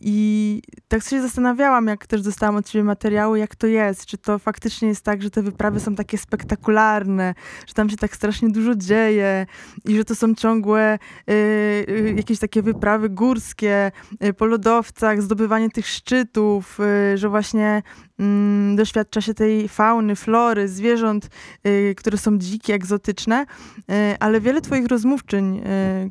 [0.02, 4.06] I tak się zastanawiałam, jak też dostałam od ciebie materiały, jak to jest.
[4.06, 7.34] Czy to faktycznie jest tak, że te wyprawy są takie spektakularne,
[7.68, 9.46] że tam się tak strasznie dużo dzieje
[9.86, 13.92] i że to są ciągłe y, jakieś takie wyprawy górskie
[14.24, 16.80] y, po lodowcach, zdobywanie tych szczytów,
[17.14, 17.84] y, że właśnie
[18.76, 21.30] doświadcza się tej fauny, flory, zwierząt,
[21.68, 23.46] y, które są dzikie, egzotyczne,
[23.80, 25.62] y, ale wiele twoich rozmówczyń,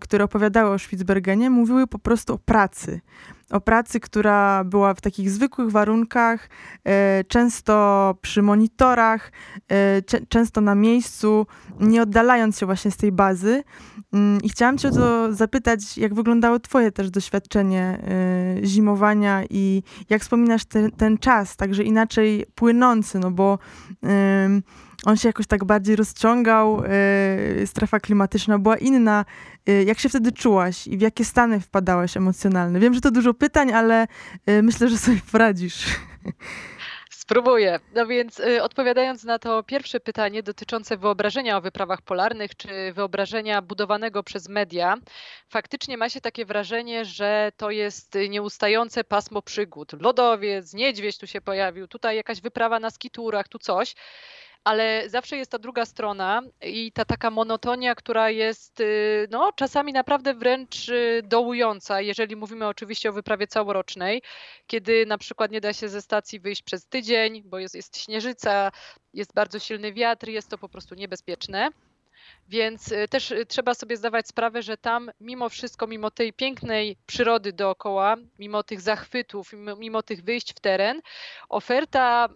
[0.01, 3.01] które opowiadały o Spitsbergenie, mówiły po prostu o pracy
[3.51, 6.49] o pracy, która była w takich zwykłych warunkach,
[6.85, 9.33] e, często przy monitorach,
[9.69, 11.47] e, często na miejscu,
[11.81, 13.65] nie oddalając się właśnie z tej bazy.
[14.13, 17.99] Mm, I chciałam Cię o to zapytać, jak wyglądało Twoje też doświadczenie
[18.63, 23.59] zimowania i jak wspominasz ten, ten czas, także inaczej płynący, no bo
[25.05, 26.83] on się jakoś tak bardziej rozciągał,
[27.59, 29.25] yy, strefa klimatyczna była inna.
[29.67, 32.81] Yy, jak się wtedy czułaś i w jakie stany wpadałaś emocjonalne?
[32.81, 34.07] Wiem, że to dużo pytań, ale
[34.47, 35.87] yy, myślę, że sobie poradzisz.
[37.29, 37.81] Spróbuję.
[37.95, 43.63] No więc y, odpowiadając na to pierwsze pytanie dotyczące wyobrażenia o wyprawach polarnych, czy wyobrażenia
[43.63, 44.95] budowanego przez media,
[45.49, 49.93] faktycznie ma się takie wrażenie, że to jest nieustające pasmo przygód.
[50.01, 53.95] Lodowiec, niedźwiedź tu się pojawił, tutaj jakaś wyprawa na skiturach, tu coś
[54.69, 59.93] ale zawsze jest ta druga strona i ta taka monotonia, która jest y, no, czasami
[59.93, 64.23] naprawdę wręcz y, dołująca, jeżeli mówimy oczywiście o wyprawie całorocznej,
[64.67, 68.73] kiedy na przykład nie da się ze stacji wyjść przez tydzień, bo jest, jest śnieżyca,
[69.15, 71.69] jest bardzo silny wiatr, jest to po prostu niebezpieczne.
[72.49, 77.53] Więc y, też trzeba sobie zdawać sprawę, że tam mimo wszystko, mimo tej pięknej przyrody
[77.53, 81.01] dookoła, mimo tych zachwytów, mimo, mimo tych wyjść w teren,
[81.49, 82.29] oferta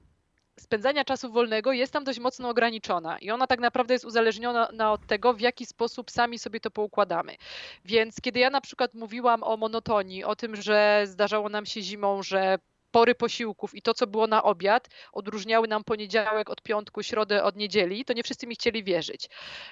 [0.61, 5.07] spędzania czasu wolnego jest tam dość mocno ograniczona i ona tak naprawdę jest uzależniona od
[5.07, 7.37] tego, w jaki sposób sami sobie to poukładamy.
[7.85, 12.23] Więc kiedy ja na przykład mówiłam o monotonii, o tym, że zdarzało nam się zimą,
[12.23, 12.59] że
[12.93, 17.57] pory posiłków i to, co było na obiad, odróżniały nam poniedziałek od piątku, środę od
[17.57, 19.29] niedzieli, to nie wszyscy mi chcieli wierzyć.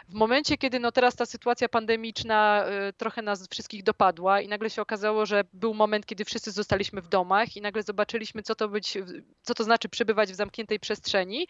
[0.08, 4.70] W momencie, kiedy no teraz ta sytuacja pandemiczna y, trochę nas wszystkich dopadła i nagle
[4.70, 8.68] się okazało, że był moment, kiedy wszyscy zostaliśmy w domach i nagle zobaczyliśmy, co to,
[8.68, 8.98] być,
[9.42, 11.46] co to znaczy przebywać w zamkniętej przestrzeni,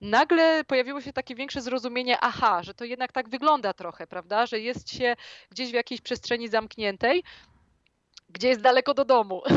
[0.00, 4.60] nagle pojawiło się takie większe zrozumienie, aha, że to jednak tak wygląda trochę, prawda, że
[4.60, 5.16] jest się
[5.50, 7.22] gdzieś w jakiejś przestrzeni zamkniętej,
[8.28, 9.42] gdzie jest daleko do domu.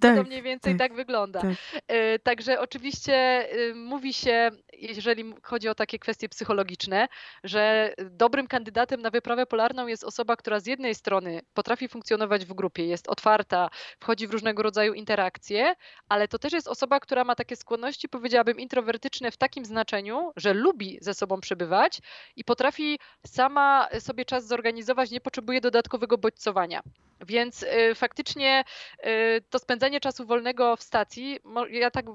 [0.00, 1.40] Tak, to mniej więcej tak, tak wygląda.
[1.40, 1.50] Tak.
[1.88, 7.08] E, także oczywiście y, mówi się, jeżeli chodzi o takie kwestie psychologiczne,
[7.44, 12.54] że dobrym kandydatem na wyprawę polarną jest osoba, która z jednej strony potrafi funkcjonować w
[12.54, 15.74] grupie, jest otwarta, wchodzi w różnego rodzaju interakcje,
[16.08, 20.54] ale to też jest osoba, która ma takie skłonności, powiedziałabym, introwertyczne w takim znaczeniu, że
[20.54, 22.00] lubi ze sobą przebywać
[22.36, 26.82] i potrafi sama sobie czas zorganizować, nie potrzebuje dodatkowego bodźcowania.
[27.26, 28.64] Więc y, faktycznie
[29.06, 31.38] y, to spędzanie czasu wolnego w stacji,
[31.70, 32.06] ja tak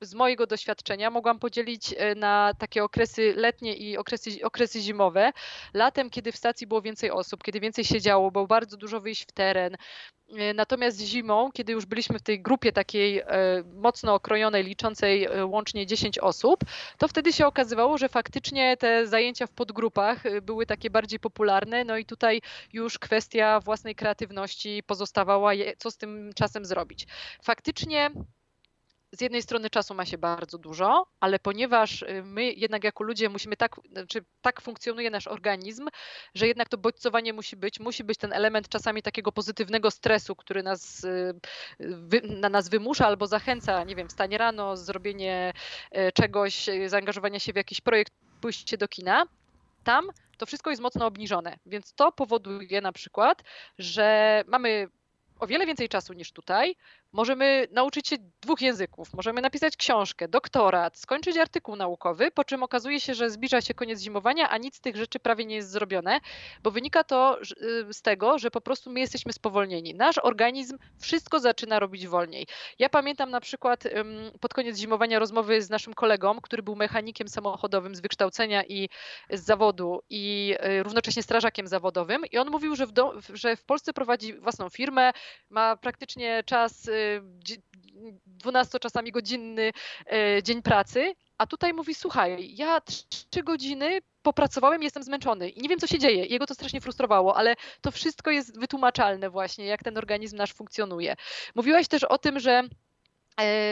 [0.00, 5.32] z mojego doświadczenia mogłam podzielić y, na takie okresy letnie i okresy, okresy zimowe.
[5.74, 9.22] Latem, kiedy w stacji było więcej osób, kiedy więcej się działo, było bardzo dużo wyjść
[9.22, 9.76] w teren,
[10.28, 13.26] E, natomiast zimą, kiedy już byliśmy w tej grupie takiej e,
[13.74, 16.60] mocno okrojonej, liczącej e, łącznie 10 osób,
[16.98, 21.84] to wtedy się okazywało, że faktycznie te zajęcia w podgrupach były takie bardziej popularne.
[21.84, 22.40] No i tutaj
[22.72, 27.06] już kwestia własnej kreatywności pozostawała, co z tym czasem zrobić.
[27.42, 28.10] Faktycznie
[29.16, 33.28] z jednej strony czasu ma się bardzo dużo, ale ponieważ y, my jednak jako ludzie
[33.28, 35.88] musimy tak, znaczy tak funkcjonuje nasz organizm,
[36.34, 40.62] że jednak to bodźcowanie musi być, musi być ten element czasami takiego pozytywnego stresu, który
[40.62, 41.34] nas, y,
[41.80, 45.52] wy, na nas wymusza albo zachęca, nie wiem, wstanie rano, zrobienie
[45.96, 49.26] y, czegoś, zaangażowanie się w jakiś projekt, pójście do kina.
[49.84, 53.42] Tam to wszystko jest mocno obniżone, więc to powoduje na przykład,
[53.78, 54.88] że mamy
[55.40, 56.76] o wiele więcej czasu niż tutaj,
[57.16, 63.00] Możemy nauczyć się dwóch języków, możemy napisać książkę, doktorat, skończyć artykuł naukowy, po czym okazuje
[63.00, 66.20] się, że zbliża się koniec zimowania, a nic z tych rzeczy prawie nie jest zrobione,
[66.62, 69.94] bo wynika to y, z tego, że po prostu my jesteśmy spowolnieni.
[69.94, 72.46] Nasz organizm wszystko zaczyna robić wolniej.
[72.78, 73.84] Ja pamiętam na przykład
[74.40, 78.88] pod koniec zimowania rozmowy z naszym kolegą, który był mechanikiem samochodowym z wykształcenia i
[79.30, 83.64] z zawodu i y, równocześnie strażakiem zawodowym i on mówił, że w, do, że w
[83.64, 85.12] Polsce prowadzi własną firmę,
[85.50, 87.05] ma praktycznie czas y,
[88.26, 89.72] 12 czasami godzinny
[90.12, 95.68] e, dzień pracy, a tutaj mówi, słuchaj, ja trzy godziny popracowałem, jestem zmęczony i nie
[95.68, 96.26] wiem, co się dzieje.
[96.26, 101.16] Jego to strasznie frustrowało, ale to wszystko jest wytłumaczalne właśnie, jak ten organizm nasz funkcjonuje.
[101.54, 102.62] Mówiłaś też o tym, że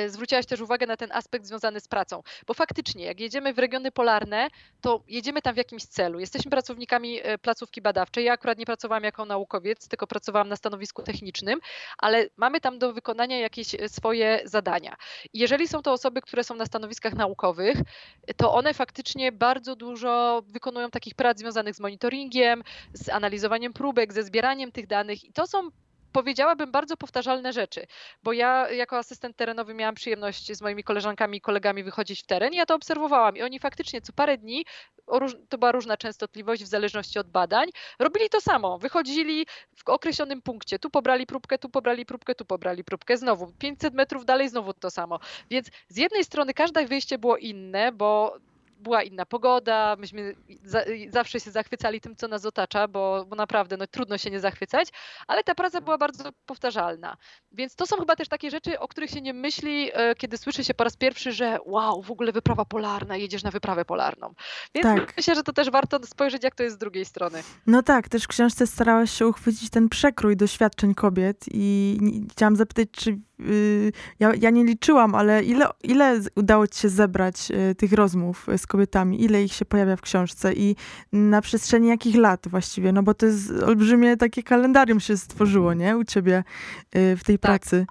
[0.08, 3.90] zwróciłaś też uwagę na ten aspekt związany z pracą, bo faktycznie, jak jedziemy w regiony
[3.90, 4.48] polarne,
[4.80, 6.20] to jedziemy tam w jakimś celu.
[6.20, 8.24] Jesteśmy pracownikami e, placówki badawczej.
[8.24, 11.60] Ja akurat nie pracowałam jako naukowiec, tylko pracowałam na stanowisku technicznym,
[11.98, 14.96] ale mamy tam do wykonania jakieś e, swoje zadania.
[15.34, 17.78] Jeżeli są to osoby, które są na stanowiskach naukowych,
[18.36, 24.22] to one faktycznie bardzo dużo wykonują takich prac związanych z monitoringiem, z analizowaniem próbek, ze
[24.22, 25.70] zbieraniem tych danych i to są
[26.14, 27.86] powiedziałabym bardzo powtarzalne rzeczy,
[28.22, 32.52] bo ja jako asystent terenowy miałam przyjemność z moimi koleżankami i kolegami wychodzić w teren
[32.52, 34.64] i ja to obserwowałam i oni faktycznie co parę dni,
[35.48, 39.46] to była różna częstotliwość w zależności od badań, robili to samo, wychodzili
[39.76, 44.24] w określonym punkcie, tu pobrali próbkę, tu pobrali próbkę, tu pobrali próbkę, znowu 500 metrów
[44.24, 45.18] dalej znowu to samo,
[45.50, 48.36] więc z jednej strony każde wyjście było inne, bo
[48.78, 50.34] była inna pogoda, myśmy
[50.64, 54.40] za, zawsze się zachwycali tym, co nas otacza, bo, bo naprawdę no, trudno się nie
[54.40, 54.88] zachwycać,
[55.26, 57.16] ale ta praca była bardzo powtarzalna.
[57.52, 60.64] Więc to są chyba też takie rzeczy, o których się nie myśli, e, kiedy słyszy
[60.64, 64.34] się po raz pierwszy, że wow, w ogóle wyprawa polarna, jedziesz na wyprawę polarną.
[64.74, 65.16] Więc tak.
[65.16, 67.42] myślę, że to też warto spojrzeć, jak to jest z drugiej strony.
[67.66, 71.98] No tak, też w książce starałaś się uchwycić ten przekrój doświadczeń kobiet i
[72.30, 73.18] chciałam zapytać, czy
[74.20, 78.66] ja, ja, nie liczyłam, ale ile, ile udało ci się zebrać y, tych rozmów z
[78.66, 79.24] kobietami?
[79.24, 80.76] Ile ich się pojawia w książce i
[81.12, 82.92] na przestrzeni jakich lat właściwie?
[82.92, 85.96] No bo to jest olbrzymie takie kalendarium się stworzyło, nie?
[85.96, 86.44] U ciebie
[86.96, 87.50] y, w tej tak.
[87.50, 87.86] pracy.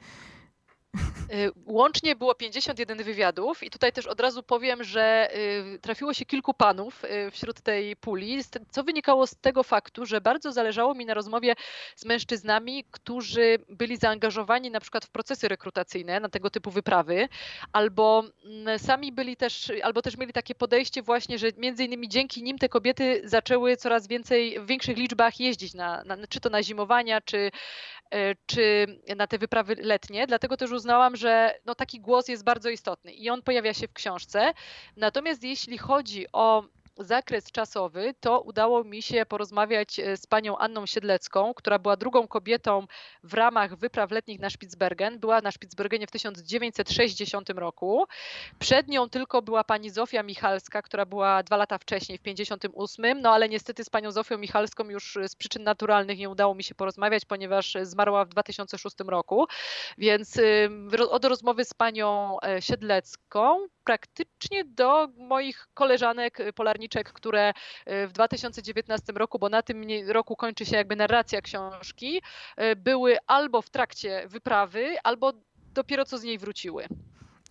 [1.34, 5.29] Y, łącznie było 51 wywiadów i tutaj też od razu powiem, że
[5.75, 8.39] y, trafiło się kilku panów y, wśród tej puli,
[8.71, 11.56] co wynikało z tego faktu, że bardzo zależało mi na rozmowie
[11.95, 17.29] z mężczyznami, którzy byli zaangażowani na przykład w procesy rekrutacyjne na tego typu wyprawy,
[17.71, 22.43] albo mm, sami byli też, albo też mieli takie podejście właśnie, że między innymi dzięki
[22.43, 26.63] nim te kobiety zaczęły coraz więcej, w większych liczbach jeździć na, na czy to na
[26.63, 27.51] zimowania, czy,
[28.45, 33.12] czy na te wyprawy letnie, dlatego też uznałam, że no, taki głos jest bardzo istotny
[33.12, 34.54] i on pojawia się w książce.
[34.97, 36.63] Natomiast jeśli chodzi o
[36.97, 42.27] zakres czasowy, to udało mi się porozmawiać e, z panią Anną Siedlecką, która była drugą
[42.27, 42.88] kobietą
[43.23, 45.19] w ramach wypraw letnich na Spitsbergen.
[45.19, 48.06] Była na Spitsbergenie w 1960 roku.
[48.60, 53.32] Przed nią tylko była pani Zofia Michalska, która była dwa lata wcześniej, w 1958, no
[53.32, 57.25] ale niestety z panią Zofią Michalską już z przyczyn naturalnych nie udało mi się porozmawiać,
[57.25, 59.45] ponieważ zmarła w 2006 roku.
[59.97, 60.39] Więc
[61.10, 69.13] od rozmowy z panią e, Siedlecką praktycznie do moich koleżanek polarniczek, które y, w 2019
[69.13, 72.22] roku, bo na tym roku kończy się jakby narracja książki,
[72.62, 75.34] y, były albo w trakcie wyprawy, albo
[75.74, 76.88] dopiero co z niej wróciły.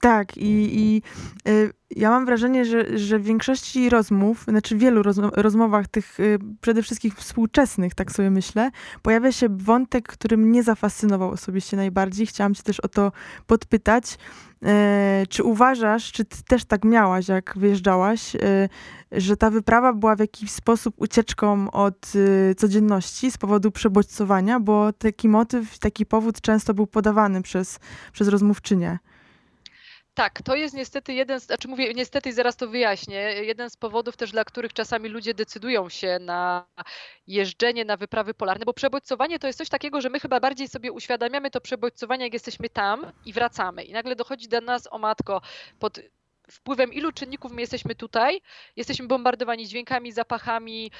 [0.02, 1.02] Tak, i, i
[1.48, 5.02] y, ja mam wrażenie, że, że w większości rozmów, znaczy w wielu
[5.36, 8.70] rozmowach tych y, przede wszystkim współczesnych, tak sobie myślę,
[9.02, 12.26] pojawia się wątek, który mnie zafascynował osobiście najbardziej.
[12.26, 13.12] Chciałam cię też o to
[13.46, 14.18] podpytać.
[14.64, 18.68] E, czy uważasz, czy ty też tak miałaś, jak wyjeżdżałaś, e,
[19.12, 22.12] że ta wyprawa była w jakiś sposób ucieczką od
[22.50, 27.78] e, codzienności z powodu przebodźcowania, bo taki motyw, taki powód często był podawany przez,
[28.12, 28.98] przez rozmówczynię.
[30.14, 34.16] Tak, to jest niestety jeden, z, znaczy mówię niestety zaraz to wyjaśnię, jeden z powodów
[34.16, 36.66] też, dla których czasami ludzie decydują się na
[37.26, 40.92] jeżdżenie na wyprawy polarne, bo przebodźcowanie to jest coś takiego, że my chyba bardziej sobie
[40.92, 43.84] uświadamiamy to przebodźcowanie, jak jesteśmy tam i wracamy.
[43.84, 45.40] I nagle dochodzi do nas, o matko,
[45.78, 45.98] pod
[46.50, 48.40] wpływem ilu czynników my jesteśmy tutaj,
[48.76, 50.90] jesteśmy bombardowani dźwiękami, zapachami,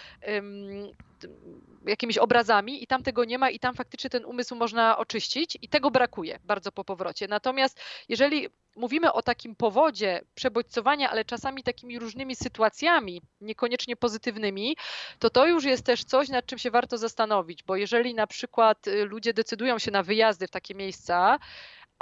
[1.87, 5.69] jakimiś obrazami i tam tego nie ma i tam faktycznie ten umysł można oczyścić i
[5.69, 7.29] tego brakuje bardzo po powrocie.
[7.29, 14.77] Natomiast jeżeli mówimy o takim powodzie przebodźcowania, ale czasami takimi różnymi sytuacjami, niekoniecznie pozytywnymi,
[15.19, 18.87] to to już jest też coś, nad czym się warto zastanowić, bo jeżeli na przykład
[18.87, 21.39] y, ludzie decydują się na wyjazdy w takie miejsca,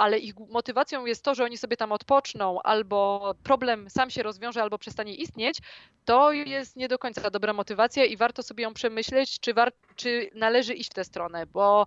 [0.01, 4.61] ale ich motywacją jest to, że oni sobie tam odpoczną, albo problem sam się rozwiąże,
[4.61, 5.57] albo przestanie istnieć,
[6.05, 10.29] to jest nie do końca dobra motywacja i warto sobie ją przemyśleć, czy, war- czy
[10.35, 11.85] należy iść w tę stronę, bo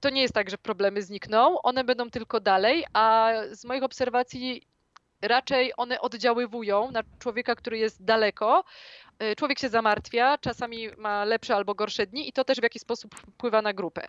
[0.00, 4.62] to nie jest tak, że problemy znikną, one będą tylko dalej, a z moich obserwacji
[5.22, 8.64] raczej one oddziaływują na człowieka, który jest daleko.
[9.22, 12.82] Y, człowiek się zamartwia, czasami ma lepsze albo gorsze dni i to też w jakiś
[12.82, 14.08] sposób wpływa na grupę.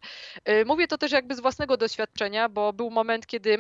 [0.50, 3.58] Y, mówię to też jakby z własnego doświadczenia, bo był moment, kiedy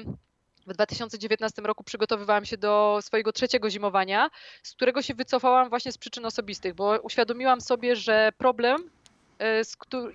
[0.67, 4.29] w 2019 roku przygotowywałam się do swojego trzeciego zimowania,
[4.63, 8.89] z którego się wycofałam właśnie z przyczyn osobistych, bo uświadomiłam sobie, że problem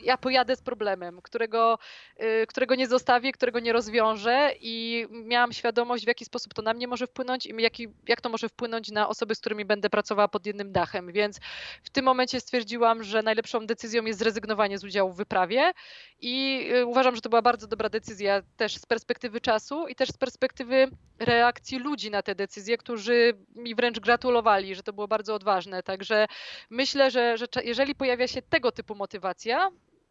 [0.03, 1.79] ja pojadę z problemem, którego,
[2.17, 6.75] e, którego nie zostawię, którego nie rozwiążę i miałam świadomość, w jaki sposób to na
[6.75, 10.29] mnie może wpłynąć i jaki, jak to może wpłynąć na osoby, z którymi będę pracowała
[10.29, 11.13] pod jednym dachem.
[11.13, 11.41] Więc
[11.83, 15.73] w tym momencie stwierdziłam, że najlepszą decyzją jest zrezygnowanie z udziału w wyprawie
[16.21, 20.09] i e, uważam, że to była bardzo dobra decyzja też z perspektywy czasu i też
[20.09, 25.35] z perspektywy reakcji ludzi na te decyzje, którzy mi wręcz gratulowali, że to było bardzo
[25.35, 25.83] odważne.
[25.83, 26.27] Także
[26.71, 29.16] myślę, że, że jeżeli pojawia się tego typu motywacja,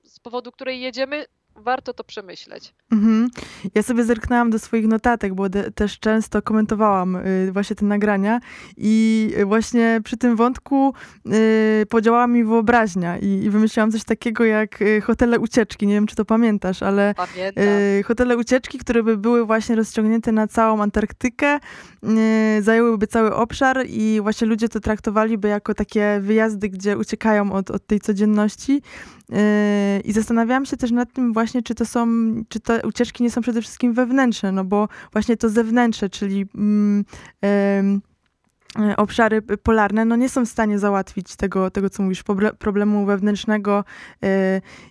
[0.03, 1.25] z powodu której jedziemy,
[1.55, 2.75] warto to przemyśleć.
[2.91, 3.29] Mhm.
[3.75, 8.39] Ja sobie zerknęłam do swoich notatek, bo de, też często komentowałam y, właśnie te nagrania
[8.77, 10.93] i właśnie przy tym wątku
[11.25, 15.87] y, podziałała mi wyobraźnia i, i, wymyśliłam coś takiego jak y, hotele ucieczki.
[15.87, 17.13] Nie wiem, czy to pamiętasz, ale
[17.99, 21.59] y, hotele ucieczki, które by były właśnie rozciągnięte na całą Antarktykę,
[22.57, 27.71] y, zajęłyby cały obszar i właśnie ludzie to traktowaliby jako takie wyjazdy, gdzie uciekają od,
[27.71, 28.81] od tej codzienności.
[29.29, 29.37] Yy,
[30.03, 32.07] I zastanawiałam się też nad tym właśnie, czy to są,
[32.49, 37.05] czy te ucieczki nie są przede wszystkim wewnętrzne, no bo właśnie to zewnętrzne, czyli mm,
[37.41, 42.23] yy, obszary polarne no nie są w stanie załatwić tego, tego co mówisz,
[42.59, 43.83] problemu wewnętrznego,
[44.21, 44.29] yy,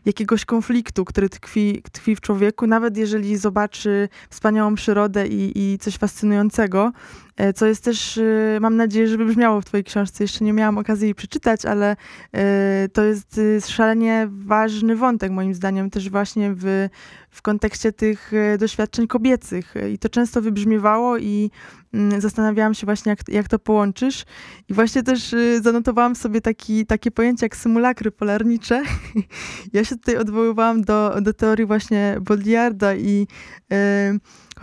[0.04, 5.96] jakiegoś konfliktu, który tkwi, tkwi w człowieku, nawet jeżeli zobaczy wspaniałą przyrodę i, i coś
[5.96, 6.92] fascynującego.
[7.36, 10.24] E, co jest też, e, mam nadzieję, że wybrzmiało w twojej książce.
[10.24, 11.96] Jeszcze nie miałam okazji jej przeczytać, ale
[12.32, 16.88] e, to jest szalenie ważny wątek moim zdaniem też właśnie w,
[17.30, 19.74] w kontekście tych doświadczeń kobiecych.
[19.92, 21.50] I to często wybrzmiewało i
[21.94, 24.24] mm, zastanawiałam się właśnie, jak, jak to połączysz.
[24.68, 28.82] I właśnie też zanotowałam sobie taki, takie pojęcie jak symulakry polarnicze.
[29.72, 33.26] ja się tutaj odwoływałam do, do teorii właśnie Baudrillarda i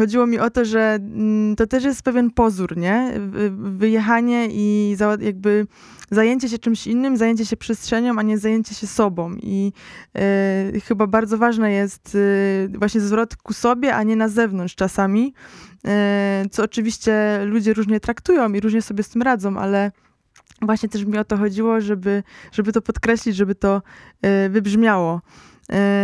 [0.01, 3.13] Chodziło mi o to, że mm, to też jest pewien pozór, nie?
[3.51, 5.67] Wyjechanie i jakby
[6.11, 9.35] zajęcie się czymś innym, zajęcie się przestrzenią, a nie zajęcie się sobą.
[9.41, 9.73] I
[10.75, 15.33] y, chyba bardzo ważne jest y, właśnie zwrot ku sobie, a nie na zewnątrz czasami,
[16.45, 19.91] y, co oczywiście ludzie różnie traktują i różnie sobie z tym radzą, ale
[20.61, 23.81] właśnie też mi o to chodziło, żeby, żeby to podkreślić, żeby to
[24.49, 25.21] wybrzmiało.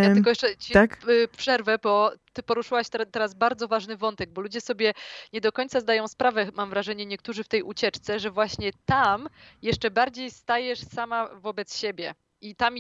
[0.04, 0.98] Ja tylko jeszcze ci tak?
[1.38, 4.94] przerwę, bo ty poruszyłaś teraz bardzo ważny wątek, bo ludzie sobie
[5.34, 9.30] nie do końca zdają sprawę, mam wrażenie, niektórzy w tej ucieczce, że właśnie tam
[9.62, 12.16] jeszcze bardziej stajesz sama wobec siebie.
[12.42, 12.76] I tam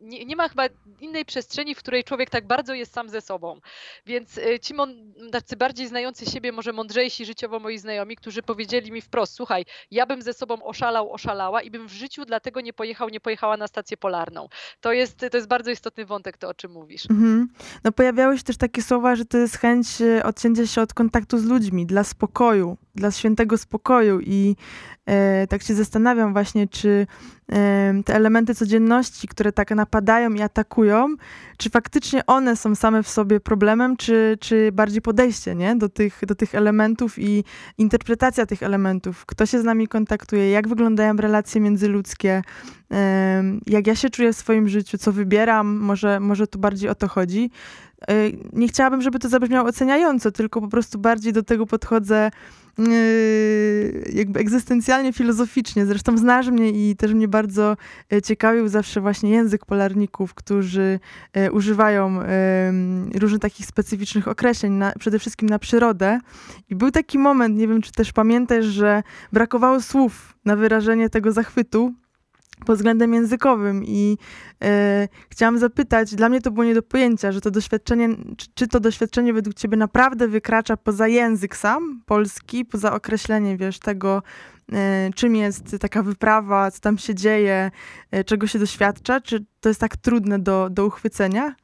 [0.00, 0.64] nie, nie, ma chyba
[1.00, 3.60] innej przestrzeni, w której człowiek tak bardzo jest sam ze sobą.
[4.06, 4.74] Więc y, ci
[5.32, 10.06] tacy bardziej znający siebie, może mądrzejsi życiowo moi znajomi, którzy powiedzieli mi wprost, słuchaj, ja
[10.06, 13.66] bym ze sobą oszalał, oszalała i bym w życiu dlatego nie pojechał, nie pojechała na
[13.66, 14.48] stację polarną.
[14.80, 17.10] To jest, to jest bardzo istotny wątek, to o czym mówisz.
[17.10, 17.48] Mhm.
[17.84, 21.38] No pojawiały się też takie słowa, że to jest chęć y, odcięcia się od kontaktu
[21.38, 24.56] z ludźmi, dla spokoju, dla świętego spokoju i
[25.06, 27.06] e, tak się zastanawiam właśnie, czy
[27.52, 28.97] e, te elementy codzienności,
[29.28, 31.16] które tak napadają i atakują,
[31.56, 35.76] czy faktycznie one są same w sobie problemem, czy, czy bardziej podejście nie?
[35.76, 37.44] Do, tych, do tych elementów i
[37.78, 39.26] interpretacja tych elementów.
[39.26, 42.42] Kto się z nami kontaktuje, jak wyglądają relacje międzyludzkie,
[43.66, 47.08] jak ja się czuję w swoim życiu, co wybieram, może, może tu bardziej o to
[47.08, 47.50] chodzi.
[48.08, 48.14] E,
[48.52, 52.30] nie chciałabym, żeby to zabrzmiało oceniająco, tylko po prostu bardziej do tego podchodzę
[54.12, 55.86] jakby egzystencjalnie, filozoficznie.
[55.86, 57.76] Zresztą znasz mnie i też mnie bardzo
[58.12, 61.00] e, ciekawił zawsze właśnie język polarników, którzy
[61.32, 62.20] e, używają
[63.14, 66.20] różnych takich specyficznych określeń, na, przede wszystkim na przyrodę.
[66.70, 69.02] I był taki moment, nie wiem czy też pamiętasz, że
[69.32, 71.94] brakowało słów na wyrażenie tego zachwytu
[72.66, 74.18] pod względem językowym i
[74.64, 78.68] e, chciałam zapytać, dla mnie to było nie do pojęcia, że to doświadczenie, czy, czy,
[78.68, 84.22] to doświadczenie według ciebie naprawdę wykracza poza język sam, polski, poza określenie, wiesz, tego,
[84.72, 87.70] e, czym jest taka wyprawa, co tam się dzieje,
[88.10, 91.54] e, czego się doświadcza, czy to jest tak trudne do, do uchwycenia?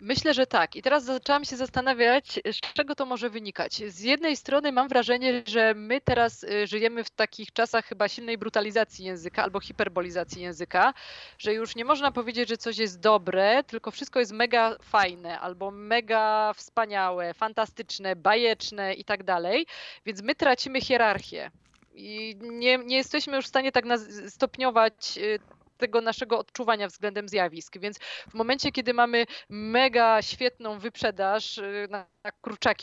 [0.00, 0.76] Myślę, że tak.
[0.76, 3.74] I teraz zaczęłam się zastanawiać, z czego to może wynikać.
[3.74, 8.38] Z jednej strony mam wrażenie, że my teraz y, żyjemy w takich czasach chyba silnej
[8.38, 10.94] brutalizacji języka albo hiperbolizacji języka,
[11.38, 15.70] że już nie można powiedzieć, że coś jest dobre, tylko wszystko jest mega fajne albo
[15.70, 19.66] mega wspaniałe, fantastyczne, bajeczne i tak dalej.
[20.06, 21.50] Więc my tracimy hierarchię.
[21.94, 23.84] I nie, nie jesteśmy już w stanie tak
[24.28, 27.78] stopniować y, tego naszego odczuwania względem zjawisk.
[27.78, 27.98] Więc
[28.30, 32.30] w momencie, kiedy mamy mega świetną wyprzedaż y, na na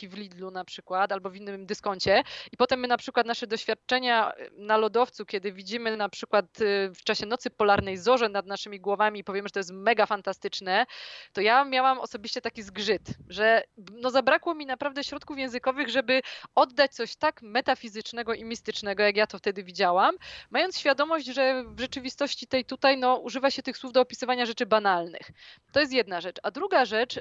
[0.08, 2.22] w Lidlu na przykład, albo w innym dyskoncie
[2.52, 6.90] i potem my na przykład nasze doświadczenia y, na lodowcu, kiedy widzimy na przykład y,
[6.94, 10.86] w czasie nocy polarnej zorze nad naszymi głowami i powiemy, że to jest mega fantastyczne,
[11.32, 16.22] to ja miałam osobiście taki zgrzyt, że no zabrakło mi naprawdę środków językowych, żeby
[16.54, 20.16] oddać coś tak metafizycznego i mistycznego, jak ja to wtedy widziałam,
[20.50, 24.66] mając świadomość, że w rzeczywistości tej tutaj no, używa się tych słów do opisywania rzeczy
[24.66, 25.30] banalnych.
[25.72, 26.36] To jest jedna rzecz.
[26.42, 27.20] A druga rzecz,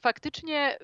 [0.00, 0.78] faktycznie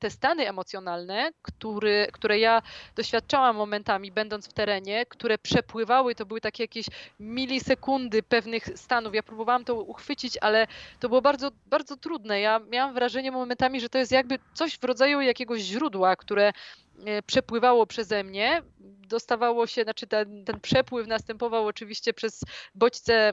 [0.00, 2.62] te stany emocjonalne, który, które ja
[2.96, 6.86] doświadczałam momentami, będąc w terenie, które przepływały, to były takie jakieś
[7.20, 9.14] milisekundy pewnych stanów.
[9.14, 10.66] Ja próbowałam to uchwycić, ale
[11.00, 12.40] to było bardzo, bardzo trudne.
[12.40, 16.52] Ja miałam wrażenie momentami, że to jest jakby coś w rodzaju jakiegoś źródła, które
[17.06, 18.62] e, przepływało przeze mnie.
[19.08, 22.44] Dostawało się, znaczy ten, ten przepływ następował oczywiście przez
[22.74, 23.32] bodźce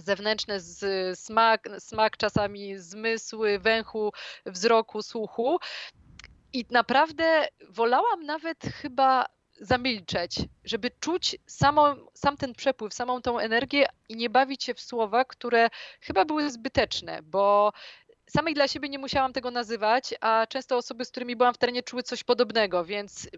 [0.00, 4.12] zewnętrzne, z, smak, smak, czasami zmysły, węchu,
[4.46, 5.58] wzroku, słuchu.
[6.52, 9.26] I naprawdę wolałam nawet chyba
[9.60, 14.80] zamilczeć, żeby czuć samą, sam ten przepływ, samą tą energię i nie bawić się w
[14.80, 15.68] słowa, które
[16.00, 17.72] chyba były zbyteczne, bo
[18.30, 21.82] samej dla siebie nie musiałam tego nazywać, a często osoby, z którymi byłam w terenie,
[21.82, 23.28] czuły coś podobnego, więc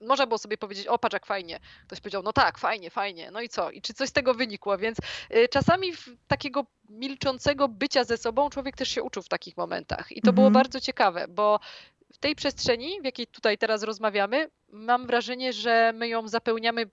[0.00, 1.60] można było sobie powiedzieć, o patrz jak fajnie.
[1.86, 3.30] Ktoś powiedział, no tak, fajnie, fajnie.
[3.30, 3.70] No i co?
[3.70, 4.78] I czy coś z tego wynikło?
[4.78, 4.98] Więc
[5.36, 5.92] y, czasami
[6.26, 10.12] takiego milczącego bycia ze sobą człowiek też się uczył w takich momentach.
[10.12, 10.34] I to mhm.
[10.34, 11.60] było bardzo ciekawe, bo
[12.12, 16.90] w tej przestrzeni, w jakiej tutaj teraz rozmawiamy, mam wrażenie, że my ją zapełniamy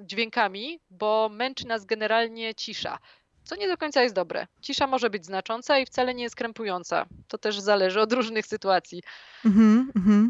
[0.00, 2.98] dźwiękami, bo męczy nas generalnie cisza
[3.48, 4.46] co nie do końca jest dobre.
[4.60, 7.06] Cisza może być znacząca i wcale nie jest krępująca.
[7.28, 9.02] To też zależy od różnych sytuacji.
[9.44, 10.28] Mm -hmm.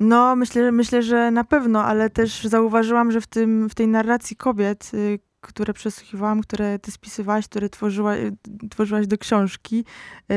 [0.00, 4.36] No, myślę, myślę, że na pewno, ale też zauważyłam, że w, tym, w tej narracji
[4.36, 8.36] kobiet, y, które przesłuchiwałam, które ty spisywałaś, które tworzyła, y,
[8.70, 9.84] tworzyłaś do książki,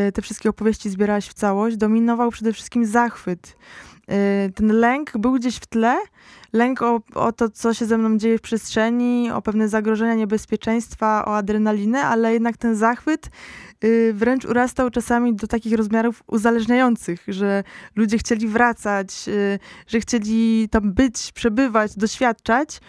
[0.08, 3.58] y, te wszystkie opowieści zbierałaś w całość, dominował przede wszystkim zachwyt.
[4.56, 5.98] Ten lęk był gdzieś w tle,
[6.54, 11.26] lęk o, o to, co się ze mną dzieje w przestrzeni, o pewne zagrożenia, niebezpieczeństwa,
[11.26, 13.30] o adrenalinę, ale jednak ten zachwyt
[13.84, 17.64] y, wręcz urastał czasami do takich rozmiarów uzależniających, że
[17.96, 22.80] ludzie chcieli wracać, y, że chcieli tam być, przebywać, doświadczać.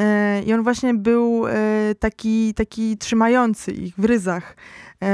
[0.00, 1.50] Y, I on właśnie był y,
[1.98, 4.56] taki, taki trzymający ich w ryzach.
[5.04, 5.06] Y,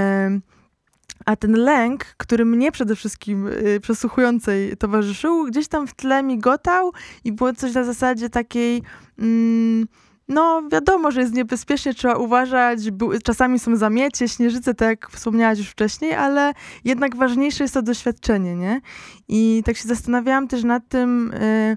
[1.27, 3.49] a ten lęk, który mnie przede wszystkim
[3.83, 6.93] przesłuchującej towarzyszył, gdzieś tam w tle migotał
[7.25, 8.83] i było coś na zasadzie takiej.
[9.19, 9.87] Mm,
[10.29, 12.81] no, wiadomo, że jest niebezpiecznie, trzeba uważać.
[13.25, 16.53] Czasami są zamiecie, śnieżyce, tak jak wspomniałaś już wcześniej, ale
[16.85, 18.81] jednak ważniejsze jest to doświadczenie, nie?
[19.29, 21.77] I tak się zastanawiałam też nad tym, y,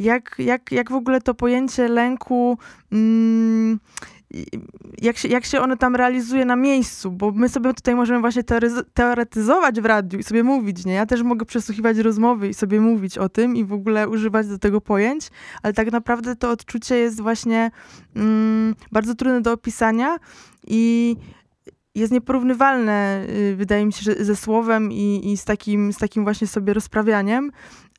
[0.00, 2.58] jak, jak, jak w ogóle to pojęcie lęku.
[2.92, 3.80] Mm,
[5.02, 8.42] jak się, jak się ono tam realizuje na miejscu, bo my sobie tutaj możemy właśnie
[8.94, 10.92] teoretyzować w radiu i sobie mówić, nie?
[10.92, 14.58] Ja też mogę przesłuchiwać rozmowy i sobie mówić o tym i w ogóle używać do
[14.58, 15.30] tego pojęć,
[15.62, 17.70] ale tak naprawdę to odczucie jest właśnie
[18.16, 20.16] mm, bardzo trudne do opisania
[20.66, 21.16] i
[21.94, 26.46] jest nieporównywalne, y, wydaje mi się, ze słowem i, i z, takim, z takim właśnie
[26.46, 27.50] sobie rozprawianiem.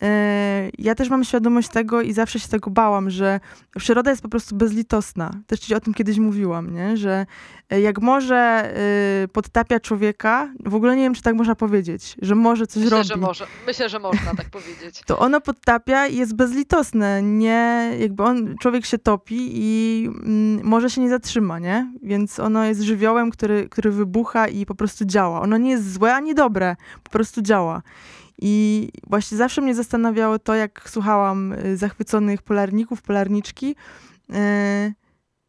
[0.02, 3.39] E, ja też mam świadomość tego i zawsze się tego bałam, że
[3.78, 5.32] przyroda jest po prostu bezlitosna.
[5.47, 6.97] Też ci o tym kiedyś mówiłam, nie?
[6.97, 7.26] że
[7.70, 12.36] e, jak może e, podtapia człowieka, w ogóle nie wiem, czy tak można powiedzieć, że
[12.36, 13.10] może coś Myślę, robi.
[13.10, 13.47] Że może.
[13.68, 15.02] Myślę, że można tak powiedzieć.
[15.06, 17.22] To ono podtapia i jest bezlitosne.
[17.24, 21.93] Nie, jakby on, człowiek się topi i mm, może się nie zatrzyma, nie?
[22.04, 25.41] Więc ono jest żywiołem, który, który wybucha i po prostu działa.
[25.41, 27.82] Ono nie jest złe ani dobre, po prostu działa.
[28.42, 33.76] I właśnie zawsze mnie zastanawiało to, jak słuchałam y, zachwyconych polarników, polarniczki,
[34.30, 34.94] y,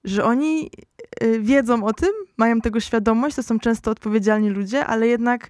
[0.04, 0.70] że oni
[1.22, 5.48] y, wiedzą o tym, mają tego świadomość, to są często odpowiedzialni ludzie, ale jednak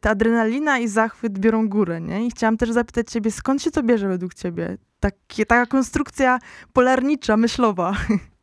[0.00, 2.26] ta adrenalina i zachwyt biorą górę, nie?
[2.26, 4.78] I chciałam też zapytać ciebie, skąd się to bierze według ciebie?
[5.00, 6.38] Takie, taka konstrukcja
[6.72, 7.92] polarnicza, myślowa.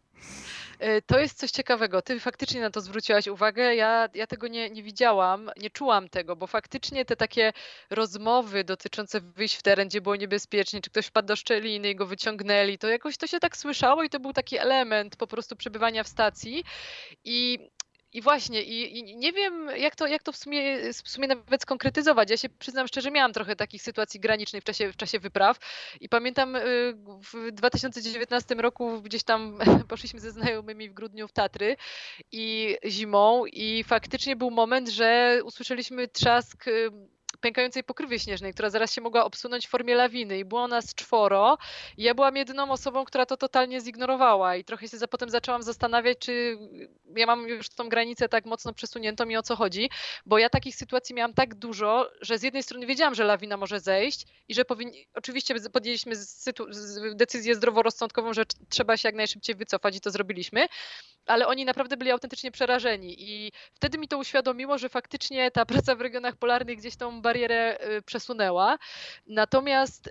[0.84, 2.02] E, to jest coś ciekawego.
[2.02, 3.76] Ty faktycznie na to zwróciłaś uwagę.
[3.76, 7.54] Ja, ja tego nie, nie widziałam, nie czułam tego, bo faktycznie te takie
[7.90, 12.06] rozmowy dotyczące wyjść w teren, gdzie było niebezpiecznie, czy ktoś wpadł do szczeliny i go
[12.06, 16.04] wyciągnęli, to jakoś to się tak słyszało i to był taki element po prostu przebywania
[16.04, 16.64] w stacji.
[17.24, 17.60] I
[18.14, 21.62] i właśnie, i, i, nie wiem, jak to, jak to w, sumie, w sumie nawet
[21.62, 22.30] skonkretyzować.
[22.30, 25.58] Ja się przyznam szczerze, miałam trochę takich sytuacji granicznych w czasie, w czasie wypraw
[26.02, 26.62] i pamiętam y,
[27.34, 29.60] w 2019 roku gdzieś tam
[29.90, 31.76] poszliśmy ze znajomymi w grudniu w Tatry
[32.32, 36.92] i zimą i faktycznie był moment, że usłyszeliśmy trzask y,
[37.44, 41.58] pękającej pokrywy śnieżnej, która zaraz się mogła obsunąć w formie lawiny i było nas czworo.
[41.98, 45.64] I ja byłam jedyną osobą, która to totalnie zignorowała i trochę się za, potem zaczęłam
[45.64, 46.58] zastanawiać, czy
[47.18, 49.90] ja mam już tą granicę tak mocno przesuniętą i o co chodzi,
[50.26, 53.80] bo ja takich sytuacji miałam tak dużo, że z jednej strony wiedziałam, że lawina może
[53.80, 56.16] zejść i że powinni, oczywiście podjęliśmy
[57.16, 60.68] decyzję zdroworozsądkową, że trzeba się jak najszybciej wycofać i to zrobiliśmy,
[61.26, 65.96] ale oni naprawdę byli autentycznie przerażeni i wtedy mi to uświadomiło, że faktycznie ta praca
[65.96, 68.78] w regionach polarnych gdzieś tą barierę y, przesunęła.
[69.28, 70.10] Natomiast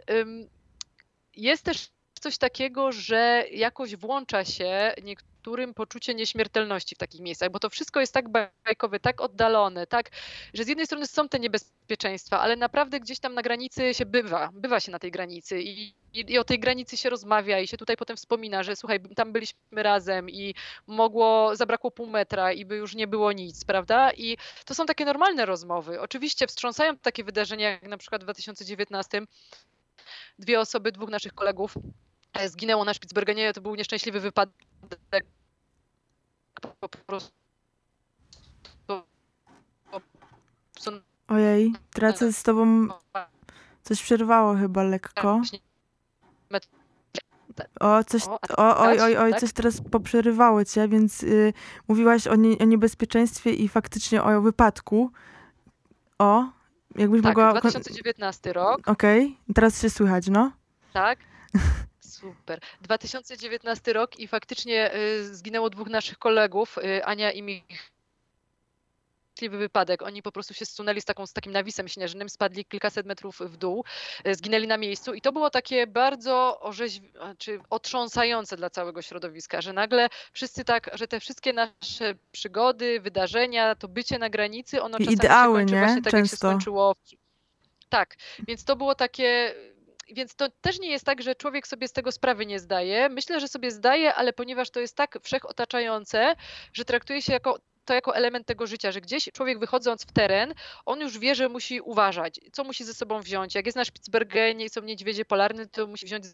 [1.37, 1.89] jest też
[2.23, 8.01] coś takiego, że jakoś włącza się niektórym poczucie nieśmiertelności w takich miejscach, bo to wszystko
[8.01, 8.29] jest tak
[8.65, 10.11] bajkowe, tak oddalone, tak,
[10.55, 14.51] że z jednej strony są te niebezpieczeństwa, ale naprawdę gdzieś tam na granicy się bywa,
[14.53, 17.77] bywa się na tej granicy i, i, i o tej granicy się rozmawia i się
[17.77, 20.55] tutaj potem wspomina, że słuchaj, tam byliśmy razem i
[20.87, 24.13] mogło, zabrakło pół metra i by już nie było nic, prawda?
[24.13, 26.01] I to są takie normalne rozmowy.
[26.01, 29.23] Oczywiście wstrząsają takie wydarzenia, jak na przykład w 2019
[30.39, 31.75] dwie osoby, dwóch naszych kolegów
[32.33, 34.55] E, zginęło na Spitsbergenie, to był nieszczęśliwy wypadek.
[36.81, 37.33] Po prostu.
[41.29, 42.89] Ojej, tracę z tobą.
[43.83, 45.41] Coś przerwało chyba lekko.
[47.81, 48.23] O, coś,
[48.57, 51.53] o, oj, oj, oj, coś teraz poprzerywało cię, więc y,
[51.89, 55.11] mówiłaś o, nie, o, niebezpieczeństwie i faktycznie o wypadku.
[56.19, 56.45] O,
[56.97, 57.61] jakbyś tak, mogła...
[57.61, 58.89] 2019 rok.
[58.89, 59.55] Okej, okay.
[59.55, 60.53] teraz się słychać, no.
[60.93, 61.19] Tak.
[62.23, 62.61] Super.
[62.81, 67.93] 2019 rok i faktycznie y, zginęło dwóch naszych kolegów, y, Ania i Mich.
[69.35, 70.03] Szczęśliwy wypadek.
[70.03, 73.57] Oni po prostu się zsunęli z, taką, z takim nawisem śnieżnym, spadli kilkaset metrów w
[73.57, 73.85] dół,
[74.27, 76.61] y, zginęli na miejscu i to było takie bardzo
[77.39, 83.75] czy otrząsające dla całego środowiska, że nagle wszyscy tak, że te wszystkie nasze przygody, wydarzenia,
[83.75, 85.81] to bycie na granicy, ono czasami ideały, się kończy nie?
[85.81, 86.37] właśnie tak, jak się Często.
[86.37, 86.95] skończyło.
[87.89, 88.17] Tak,
[88.49, 89.55] więc to było takie
[90.15, 93.09] więc to też nie jest tak, że człowiek sobie z tego sprawy nie zdaje.
[93.09, 96.37] Myślę, że sobie zdaje, ale ponieważ to jest tak wszechotaczające,
[96.73, 100.55] że traktuje się jako, to jako element tego życia, że gdzieś człowiek wychodząc w teren,
[100.87, 103.55] on już wie, że musi uważać, co musi ze sobą wziąć.
[103.55, 106.25] Jak jest na Spitsbergenie i są niedźwiedzie polarne, to musi wziąć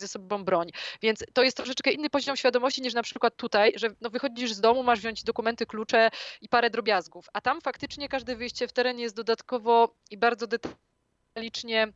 [0.00, 0.70] ze sobą broń.
[1.02, 4.60] Więc to jest troszeczkę inny poziom świadomości niż na przykład tutaj, że no wychodzisz z
[4.60, 6.10] domu, masz wziąć dokumenty, klucze
[6.40, 7.26] i parę drobiazgów.
[7.32, 11.92] A tam faktycznie każde wyjście w teren jest dodatkowo i bardzo detalicznie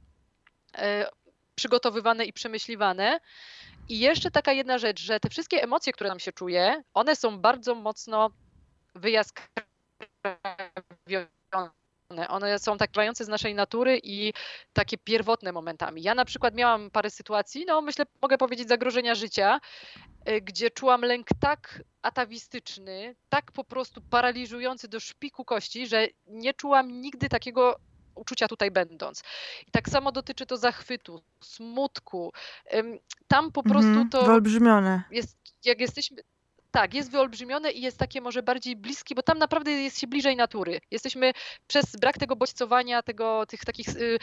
[0.79, 1.07] e,
[1.55, 3.21] przygotowywane i przemyśliwane.
[3.89, 7.39] I jeszcze taka jedna rzecz, że te wszystkie emocje, które nam się czuje, one są
[7.39, 8.31] bardzo mocno
[8.95, 9.69] wyjaskrawione.
[12.29, 14.33] One są tak wypływające z naszej natury i
[14.73, 16.03] takie pierwotne momentami.
[16.03, 19.61] Ja na przykład miałam parę sytuacji, no myślę, mogę powiedzieć zagrożenia życia,
[20.29, 26.55] y, gdzie czułam lęk tak atawistyczny, tak po prostu paraliżujący do szpiku kości, że nie
[26.55, 27.77] czułam nigdy takiego
[28.15, 29.23] uczucia tutaj będąc.
[29.67, 32.33] I tak samo dotyczy to zachwytu, smutku.
[33.29, 35.03] Tam po prostu Mhm, to Wyolbrzymione.
[35.11, 36.23] jest, jak jesteśmy,
[36.71, 40.37] tak, jest wyolbrzymione i jest takie może bardziej bliskie, bo tam naprawdę jest się bliżej
[40.37, 40.81] natury.
[40.91, 41.33] Jesteśmy
[41.67, 44.19] przez brak tego bodźcowania, tego, tych takich y,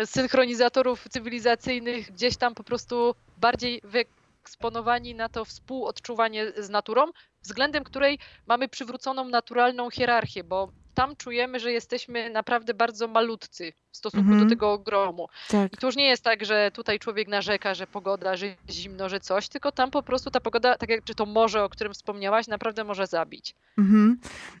[0.00, 7.06] y, synchronizatorów cywilizacyjnych, gdzieś tam po prostu bardziej wyeksponowani na to współodczuwanie z naturą,
[7.42, 13.96] względem której mamy przywróconą naturalną hierarchię, bo tam czujemy, że jesteśmy naprawdę bardzo malutcy w
[13.96, 14.44] stosunku Mhm.
[14.44, 15.28] do tego ogromu.
[15.48, 15.72] Tak.
[15.72, 19.20] I to już nie jest tak, że tutaj człowiek narzeka, że pogoda, że zimno, że
[19.20, 22.46] coś, tylko tam po prostu ta pogoda, tak jak czy to morze, o którym wspomniałaś,
[22.48, 23.54] naprawdę może zabić.
[23.78, 24.18] Mhm.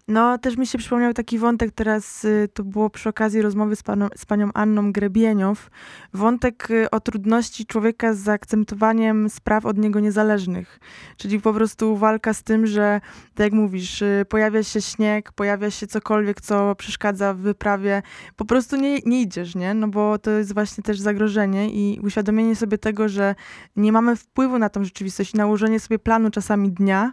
[0.08, 3.82] No, też mi się przypomniał taki wątek teraz, y, to było przy okazji rozmowy z,
[3.82, 5.70] paną, z panią Anną Grebieniow,
[6.14, 10.80] wątek y, o trudności człowieka z zaakceptowaniem spraw od niego niezależnych,
[11.16, 13.00] czyli po prostu walka z tym, że
[13.34, 18.02] tak jak mówisz, y, pojawia się śnieg, pojawia się cokolwiek, co przeszkadza w wyprawie,
[18.36, 19.74] po prostu nie, nie idziesz, nie?
[19.74, 23.34] No bo to jest właśnie też zagrożenie i uświadomienie sobie tego, że
[23.76, 27.12] nie mamy wpływu na tą rzeczywistość nałożenie sobie planu czasami dnia,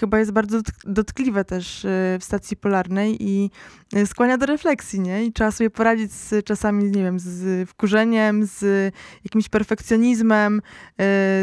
[0.00, 1.88] chyba jest bardzo dotk- dotkliwe też y,
[2.20, 3.50] w stacji polarnej i
[3.96, 5.24] y, skłania do refleksji, nie?
[5.24, 8.94] I trzeba sobie poradzić z czasami, nie wiem, z wkurzeniem, z
[9.24, 10.62] jakimś perfekcjonizmem,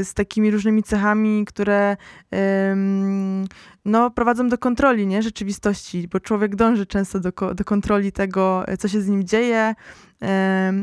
[0.04, 1.98] z takimi różnymi cechami, które
[3.86, 5.22] no, prowadzą do kontroli, nie?
[5.22, 9.76] Rzeczywistości, bo człowiek dąży często do, do kontroli tego, co się z nim dzieje,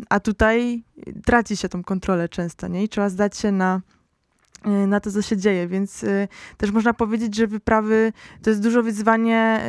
[0.08, 0.82] a tutaj
[1.24, 2.84] traci się tą kontrolę często, nie?
[2.84, 3.80] I trzeba zdać się na
[4.64, 8.82] na to, co się dzieje, więc y, też można powiedzieć, że wyprawy to jest dużo
[8.82, 9.60] wyzwanie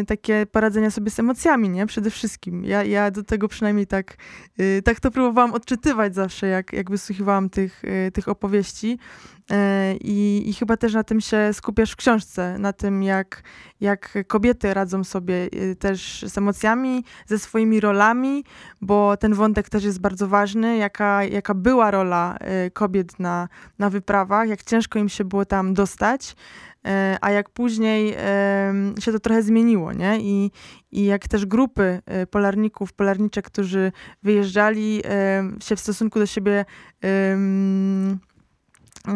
[0.00, 1.86] y, takie poradzenia sobie z emocjami, nie?
[1.86, 2.64] Przede wszystkim.
[2.64, 4.16] Ja, ja do tego przynajmniej tak,
[4.60, 8.98] y, tak to próbowałam odczytywać zawsze, jak, jak wysłuchiwałam tych, y, tych opowieści.
[9.52, 13.42] Y, I, I chyba też na tym się skupiasz w książce, na tym, jak,
[13.80, 18.44] jak kobiety radzą sobie y, też z emocjami, ze swoimi rolami,
[18.80, 23.48] bo ten wątek też jest bardzo ważny, jaka, jaka była rola y, kobiet na,
[23.78, 26.36] na wyprawach, jak ciężko im się było tam dostać,
[26.86, 28.16] e, a jak później
[29.00, 30.18] się to trochę zmieniło, nie?
[30.20, 30.50] I,
[30.92, 33.92] i jak też grupy e, polarników, polarniczek, którzy
[34.22, 35.02] wyjeżdżali,
[35.60, 36.64] się w stosunku do siebie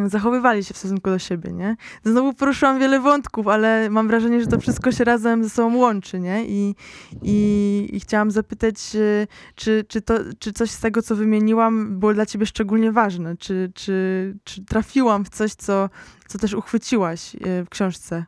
[0.07, 1.77] zachowywali się w stosunku do siebie, nie?
[2.05, 6.21] Znowu poruszyłam wiele wątków, ale mam wrażenie, że to wszystko się razem ze sobą łączy,
[6.21, 6.45] nie?
[6.47, 6.75] I,
[7.23, 12.15] i, i chciałam zapytać, e, czy, czy, to, czy coś z tego, co wymieniłam, było
[12.15, 13.37] dla ciebie szczególnie ważne?
[13.37, 15.91] Czy, czy, czy trafiłam w coś, co,
[16.29, 18.25] co też uchwyciłaś e, w książce?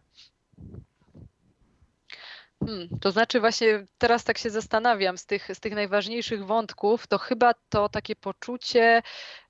[2.66, 7.18] Hmm, to znaczy właśnie teraz tak się zastanawiam z tych, z tych najważniejszych wątków, to
[7.18, 9.02] chyba to takie poczucie,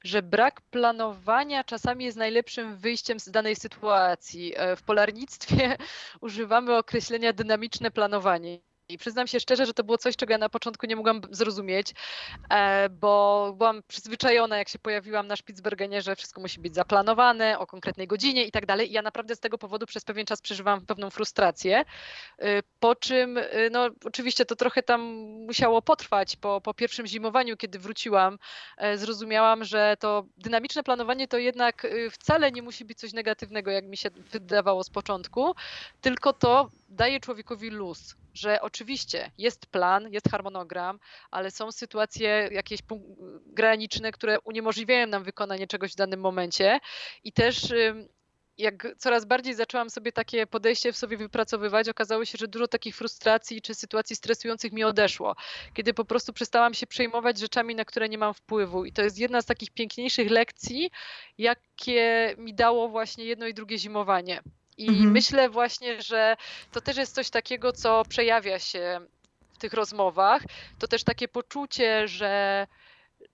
[0.05, 4.53] że brak planowania czasami jest najlepszym wyjściem z danej sytuacji.
[4.57, 5.77] E, W polarnictwie
[6.21, 8.68] używamy określenia dynamiczne planowanie.
[8.91, 11.95] I przyznam się szczerze, że to było coś, czego ja na początku nie mogłam zrozumieć,
[12.51, 17.67] e, bo byłam przyzwyczajona, jak się pojawiłam na Spitsbergenie, że wszystko musi być zaplanowane o
[17.67, 18.91] konkretnej godzinie i tak dalej.
[18.91, 21.85] I ja naprawdę z tego powodu przez pewien czas przeżywałam pewną frustrację.
[22.39, 25.01] E, po czym, e, no oczywiście to trochę tam
[25.47, 26.37] musiało potrwać.
[26.37, 28.39] Po, po pierwszym zimowaniu, kiedy wróciłam,
[28.95, 33.97] zrozumiałam, że to dynamiczne planowanie to jednak wcale nie musi być coś negatywnego, jak mi
[33.97, 35.55] się wydawało z początku,
[36.01, 40.99] tylko to daje człowiekowi luz, że oczywiście jest plan, jest harmonogram,
[41.31, 42.81] ale są sytuacje jakieś
[43.47, 46.81] graniczne, które uniemożliwiają nam wykonanie czegoś w danym momencie
[47.25, 47.73] i też
[48.59, 52.97] jak coraz bardziej zaczęłam sobie takie podejście w sobie wypracowywać, okazało się, że dużo takich
[52.97, 55.37] frustracji czy sytuacji stresujących mi odeszło,
[55.75, 58.85] kiedy po prostu przestałam się przejmować rzeczami, na które nie mam wpływu.
[58.85, 60.91] I to jest jedna z takich piękniejszych lekcji,
[61.39, 64.43] jakie mi dało właśnie jedno i drugie zimowanie.
[64.79, 65.11] I mhm.
[65.11, 66.37] myślę właśnie, że
[66.73, 69.01] to też jest coś takiego, co przejawia się
[69.53, 70.43] w tych rozmowach.
[70.79, 72.67] To też takie poczucie, że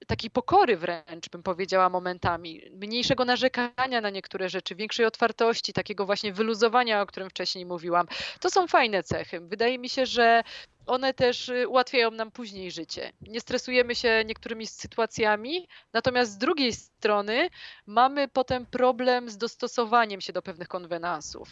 [0.06, 6.32] takiej pokory wręcz, bym powiedziała momentami, mniejszego narzekania na niektóre rzeczy, większej otwartości, takiego właśnie
[6.32, 8.06] wyluzowania, o którym wcześniej mówiłam.
[8.40, 9.40] To są fajne cechy.
[9.40, 10.42] Wydaje mi się, że
[10.86, 13.12] one też y, ułatwiają nam później życie.
[13.20, 17.50] Nie stresujemy się niektórymi sytuacjami, natomiast z drugiej strony
[17.86, 21.48] mamy potem problem z dostosowaniem się do pewnych konwenansów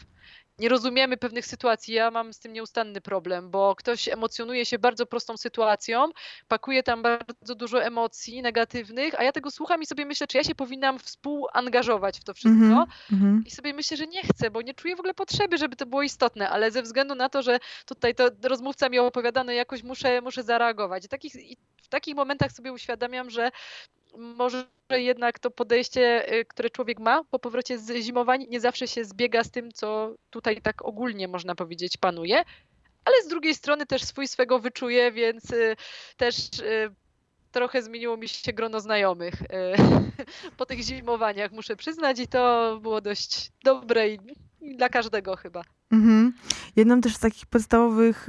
[0.62, 1.94] nie rozumiemy pewnych sytuacji.
[1.94, 6.08] Ja mam z tym nieustanny problem, bo ktoś emocjonuje się bardzo prostą sytuacją,
[6.48, 10.44] pakuje tam bardzo dużo emocji negatywnych, a ja tego słucham i sobie myślę, czy ja
[10.44, 12.60] się powinnam współangażować w to wszystko.
[12.60, 13.46] Mm -hmm.
[13.46, 16.02] I sobie myślę, że nie chcę, bo nie czuję w ogóle potrzeby, żeby to było
[16.02, 20.20] istotne, ale ze względu na to, że tutaj to rozmówca mi opowiada, no jakoś muszę,
[20.20, 21.04] muszę zareagować.
[21.04, 23.50] I, takich, I w takich momentach sobie uświadamiam, że
[24.18, 29.04] może jednak to podejście, y, które człowiek ma po powrocie z zimowań, nie zawsze się
[29.04, 32.44] zbiega z tym, co tutaj tak ogólnie można powiedzieć panuje,
[33.04, 35.76] ale z drugiej strony też swój swego wyczuje, więc y,
[36.16, 36.94] też y,
[37.52, 39.34] trochę zmieniło mi się grono znajomych
[40.58, 44.18] po tych zimowaniach, muszę przyznać, i to było dość dobre i
[44.76, 45.62] dla każdego chyba.
[45.90, 46.32] Mhm.
[46.76, 48.26] Jedną też z takich podstawowych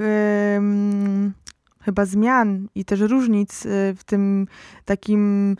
[1.84, 4.46] chyba zmian i też różnic y, w tym
[4.84, 5.56] takim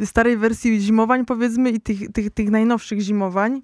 [0.00, 3.62] y, starej wersji zimowań, powiedzmy, i tych, tych, tych najnowszych zimowań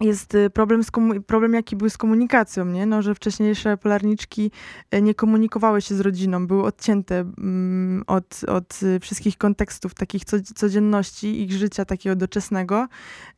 [0.00, 0.90] jest y, problem, z
[1.26, 2.86] problem, jaki był z komunikacją, nie?
[2.86, 4.50] No, że wcześniejsze polarniczki
[4.94, 10.24] y, nie komunikowały się z rodziną, były odcięte mm, od, od y, wszystkich kontekstów takich
[10.54, 12.88] codzienności ich życia takiego doczesnego,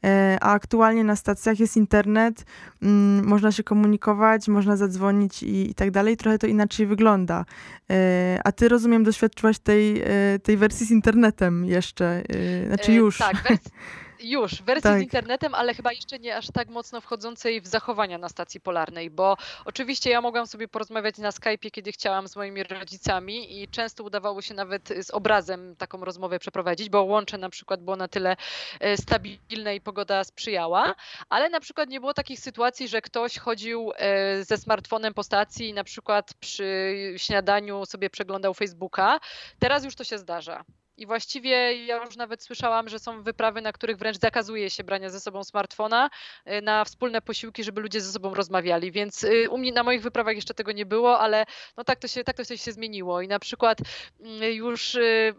[0.05, 2.45] e, a aktualnie na stacjach jest internet,
[2.83, 7.45] mm, można się komunikować, można zadzwonić i, i tak dalej, trochę to inaczej wygląda.
[7.91, 12.23] E, a ty, rozumiem, doświadczyłaś tej, e, tej wersji z internetem jeszcze,
[12.67, 13.19] znaczy już.
[13.19, 13.71] tak, wersji
[14.25, 14.99] już, wersji tak.
[14.99, 19.11] z internetem, ale chyba jeszcze nie aż tak mocno wchodzącej w zachowania na stacji polarnej,
[19.11, 24.05] bo oczywiście ja mogłam sobie porozmawiać na Skype'ie, kiedy chciałam z moimi rodzicami i często
[24.05, 28.37] udawało się nawet z obrazem taką rozmowę przeprowadzić, bo łącze na przykład było na tyle
[28.81, 30.95] e, stabilne i pogoda sprzyjała,
[31.29, 35.69] ale na przykład nie było takich sytuacji, że ktoś chodził e, ze smartfonem po stacji
[35.69, 39.21] i na przykład przy śniadaniu sobie przeglądał Facebooka.
[39.59, 40.65] Teraz już to się zdarza.
[40.97, 45.11] I właściwie ja już nawet słyszałam, że są wyprawy, na których wręcz zakazuje się brania
[45.11, 46.11] ze sobą smartfona
[46.47, 48.93] y, na wspólne posiłki, żeby ludzie ze sobą rozmawiali.
[48.93, 51.45] Więc y, u mnie na moich wyprawach jeszcze tego nie było, ale
[51.77, 53.23] no tak to się, tak to się zmieniło.
[53.23, 53.79] I na przykład
[54.21, 55.35] mm, już y,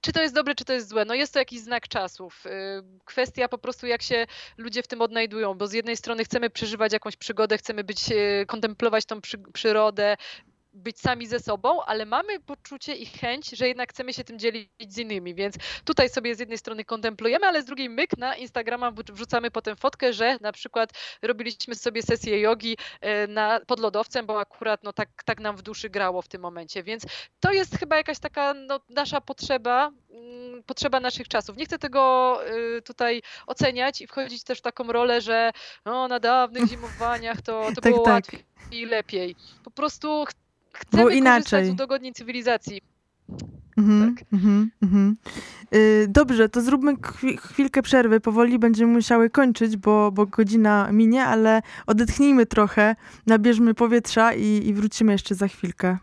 [0.00, 1.04] czy to jest dobre, czy to jest złe?
[1.04, 2.44] No jest to jakiś znak czasów.
[3.04, 6.92] Kwestia po prostu, jak się ludzie w tym odnajdują, bo z jednej strony chcemy przeżywać
[6.92, 8.04] jakąś przygodę, chcemy być,
[8.46, 10.16] kontemplować tą przy, przyrodę,
[10.78, 14.70] być sami ze sobą, ale mamy poczucie i chęć, że jednak chcemy się tym dzielić
[14.88, 15.54] z innymi, więc
[15.84, 20.12] tutaj sobie z jednej strony kontemplujemy, ale z drugiej myk na Instagrama wrzucamy potem fotkę,
[20.12, 20.90] że na przykład
[21.22, 25.62] robiliśmy sobie sesję jogi e, na, pod lodowcem, bo akurat no, tak, tak nam w
[25.62, 27.02] duszy grało w tym momencie, więc
[27.40, 31.56] to jest chyba jakaś taka no, nasza potrzeba, mm, potrzeba naszych czasów.
[31.56, 32.40] Nie chcę tego
[32.76, 35.50] y, tutaj oceniać i wchodzić też w taką rolę, że
[35.84, 38.14] no, na dawnych zimowaniach to, to tak, było tak.
[38.14, 39.36] łatwiej i lepiej.
[39.64, 40.24] Po prostu
[40.72, 41.66] chcemy Bo inaczej.
[41.66, 42.80] z udogodnień cywilizacji.
[43.76, 44.24] Mhm, tak.
[44.32, 45.16] mhm, mhm.
[45.74, 46.96] Y, dobrze, to zróbmy
[47.38, 48.20] chwilkę przerwy.
[48.20, 52.96] Powoli będziemy musiały kończyć, bo, bo godzina minie, ale odetchnijmy trochę,
[53.26, 55.98] nabierzmy powietrza i, i wrócimy jeszcze za chwilkę.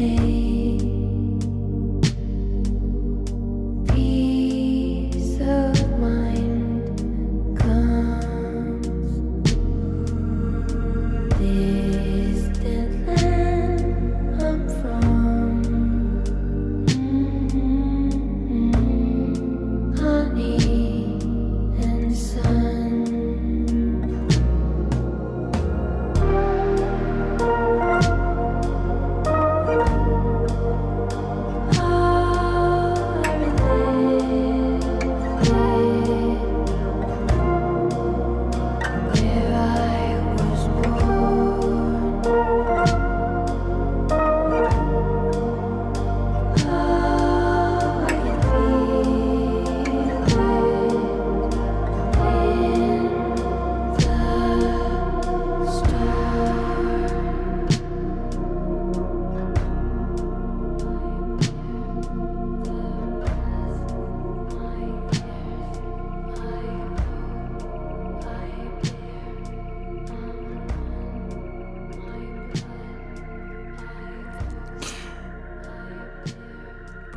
[0.00, 0.29] day.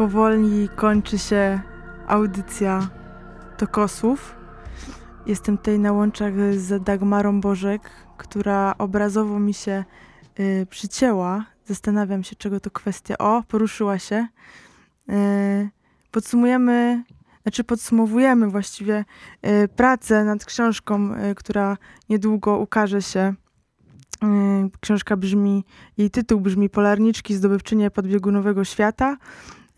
[0.04, 1.62] Powoli kończy się
[2.08, 2.90] audycja
[3.58, 4.36] Tokosów.
[5.26, 9.84] Jestem tutaj na łączach z Dagmarą Bożek, która obrazowo mi się
[10.40, 11.46] y, przycięła.
[11.66, 13.18] Zastanawiam się, czego to kwestia.
[13.18, 14.28] O, poruszyła się.
[15.10, 15.70] Y,
[16.12, 17.04] podsumujemy,
[17.44, 19.06] znaczy podsumowujemy właściwie
[19.46, 21.78] y, pracę nad książką, y, która
[22.10, 23.34] niedługo ukaże się
[24.24, 25.66] Y, książka brzmi,
[25.98, 29.18] jej tytuł brzmi Polarniczki, zdobywczynie podbiegunowego świata.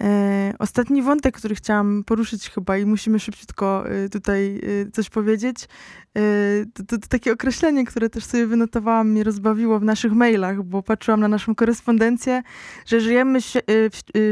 [0.03, 4.61] Y, ostatni wątek, który chciałam poruszyć chyba i musimy szybciutko y, tutaj
[4.93, 5.67] coś powiedzieć,
[6.73, 10.83] to, to, to, takie określenie, które też sobie wynotowałam, mnie rozbawiło w naszych mailach, bo
[10.83, 12.41] patrzyłam na naszą korespondencję,
[12.85, 13.39] że żyjemy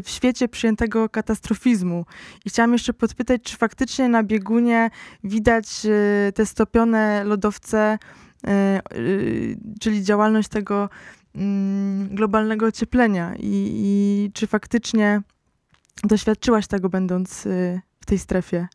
[0.03, 2.05] w, świecie przyjętego katastrofizmu.
[2.45, 4.89] I chciałam jeszcze podpytać, czy faktycznie na biegunie
[5.23, 5.67] widać
[6.33, 7.97] te stopione lodowce,
[8.47, 8.81] E,
[9.79, 10.89] czyli działalność tego
[11.35, 15.21] mm, globalnego ocieplenia i, i czy faktycznie
[16.03, 18.67] doświadczyłaś tego będąc y, w tej strefie?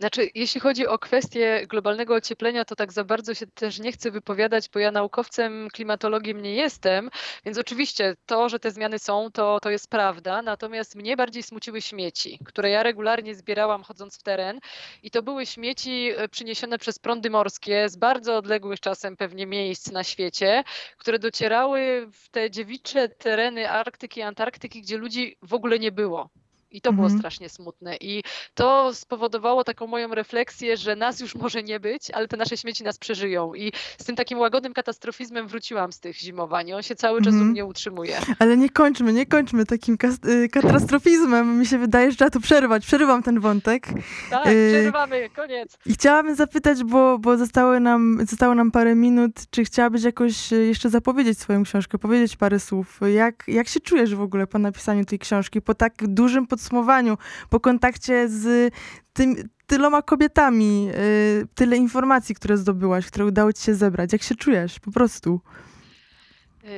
[0.00, 4.10] Znaczy, jeśli chodzi o kwestię globalnego ocieplenia, to tak za bardzo się też nie chcę
[4.10, 7.10] wypowiadać, bo ja naukowcem, klimatologiem nie jestem,
[7.44, 10.42] więc oczywiście to, że te zmiany są, to, to jest prawda.
[10.42, 14.60] Natomiast mnie bardziej smuciły śmieci, które ja regularnie zbierałam chodząc w teren
[15.02, 19.92] i to były śmieci e, przyniesione przez prądy morskie z bardzo odległych czasem pewnie miejsc
[19.92, 20.64] na świecie,
[20.98, 26.30] które docierały w te dziewicze tereny Arktyki i Antarktyki, gdzie ludzi w ogóle nie było.
[26.70, 27.18] I to było mhm.
[27.20, 27.96] strasznie smutne.
[28.00, 28.22] I
[28.54, 32.84] to spowodowało taką moją refleksję, że nas już może nie być, ale te nasze śmieci
[32.84, 33.54] nas przeżyją.
[33.54, 36.72] I z tym takim łagodnym katastrofizmem wróciłam z tych zimowań.
[36.72, 37.48] On się cały czas mhm.
[37.48, 38.18] u mnie utrzymuje.
[38.38, 39.96] Ale nie kończmy, nie kończmy takim
[40.26, 41.58] y, katastrofizmem.
[41.58, 42.86] Mi się wydaje, że trzeba tu przerwać.
[42.86, 43.86] Przerywam ten wątek.
[44.30, 45.78] Tak, y przerywamy, koniec.
[45.86, 50.66] I chciałabym zapytać, bo, bo zostało, nam, zostało nam parę minut, czy chciałabyś jakoś y,
[50.66, 53.00] jeszcze zapowiedzieć swoją książkę, powiedzieć parę słów.
[53.14, 57.18] Jak, jak się czujesz w ogóle po napisaniu tej książki, po tak dużym podsumowaniu,
[57.50, 58.74] po kontakcie z
[59.12, 59.36] tym,
[59.66, 64.12] tyloma kobietami, y, tyle informacji, które zdobyłaś, które udało ci się zebrać.
[64.12, 65.40] Jak się czujesz po prostu?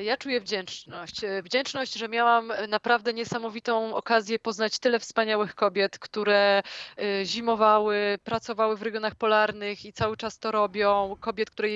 [0.03, 1.21] Ja czuję wdzięczność.
[1.43, 6.63] Wdzięczność, że miałam naprawdę niesamowitą okazję poznać tyle wspaniałych kobiet, które
[7.23, 11.17] y, zimowały, pracowały w regionach polarnych i cały czas to robią.
[11.21, 11.69] Kobiet, które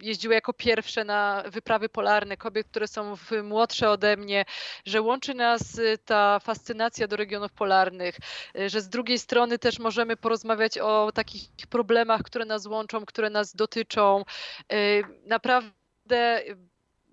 [0.00, 4.44] jeździły jako pierwsze na wyprawy polarne, kobiet, które są młodsze ode mnie,
[4.84, 8.16] że łączy nas y, ta fascynacja do regionów polarnych,
[8.58, 13.30] y, że z drugiej strony też możemy porozmawiać o takich problemach, które nas łączą, które
[13.30, 14.24] nas dotyczą.
[15.26, 16.42] Naprawdę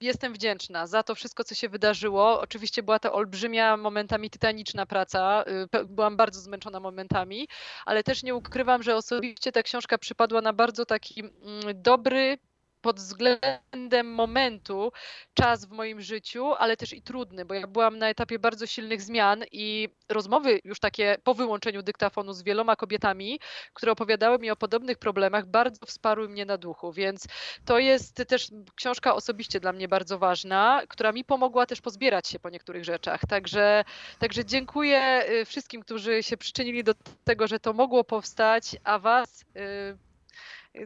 [0.01, 2.41] jestem wdzięczna za to wszystko, co się wydarzyło.
[2.41, 5.43] Oczywiście była to olbrzymia, momentami tytaniczna praca.
[5.75, 7.47] Y, byłam bardzo zmęczona momentami,
[7.85, 12.37] ale też nie ukrywam, że osobiście ta książka przypadła na bardzo taki mm, dobry,
[12.85, 14.91] pod względem momentu
[15.33, 19.01] czas w moim życiu, ale też i trudny, bo ja byłam na etapie bardzo silnych
[19.01, 23.39] zmian i rozmowy już takie po wyłączeniu dyktafonu z wieloma kobietami,
[23.73, 27.27] które opowiadały mi o podobnych problemach, bardzo wsparły mnie na duchu, więc
[27.65, 32.39] to jest też książka osobiście dla mnie bardzo ważna, która mi pomogła też pozbierać się
[32.39, 33.21] po niektórych rzeczach.
[33.29, 33.83] Także,
[34.19, 39.41] także dziękuję y, wszystkim, którzy się przyczynili do tego, że to mogło powstać, a Was
[39.41, 40.04] y,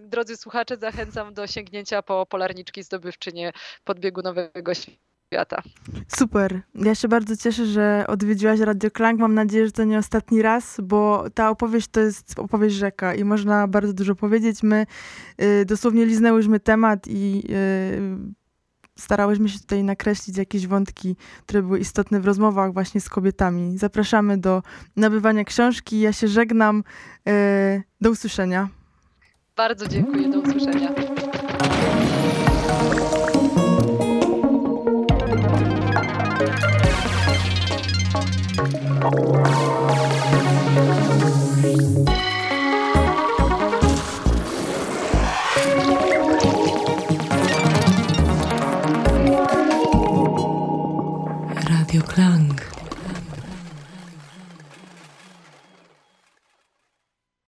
[0.02, 3.52] drodzy słuchacze, zachęcam do sięgnięcia po polarniczki zdobywczynie
[3.84, 5.62] podbiegunowego świata.
[6.08, 6.62] Super.
[6.76, 9.20] Ja się bardzo cieszę, że odwiedziłaś Radio Klang.
[9.20, 13.24] Mam nadzieję, że to nie ostatni raz, bo ta opowieść to jest opowieść rzeka i
[13.24, 14.64] można bardzo dużo powiedzieć.
[14.64, 14.86] My
[15.42, 18.40] y, dosłownie liznęłyśmy temat i y,
[19.00, 23.78] starałyśmy się tutaj nakreślić jakieś wątki, które były istotne w rozmowach właśnie z kobietami.
[23.78, 24.64] Zapraszamy do
[24.96, 26.00] nabywania książki.
[26.00, 26.84] Ja się żegnam.
[27.30, 28.79] Y, do usłyszenia.
[29.60, 30.90] Bardzo dziękuję, do usłyszenia.
[30.90, 31.16] Radio
[39.14, 40.19] Klang.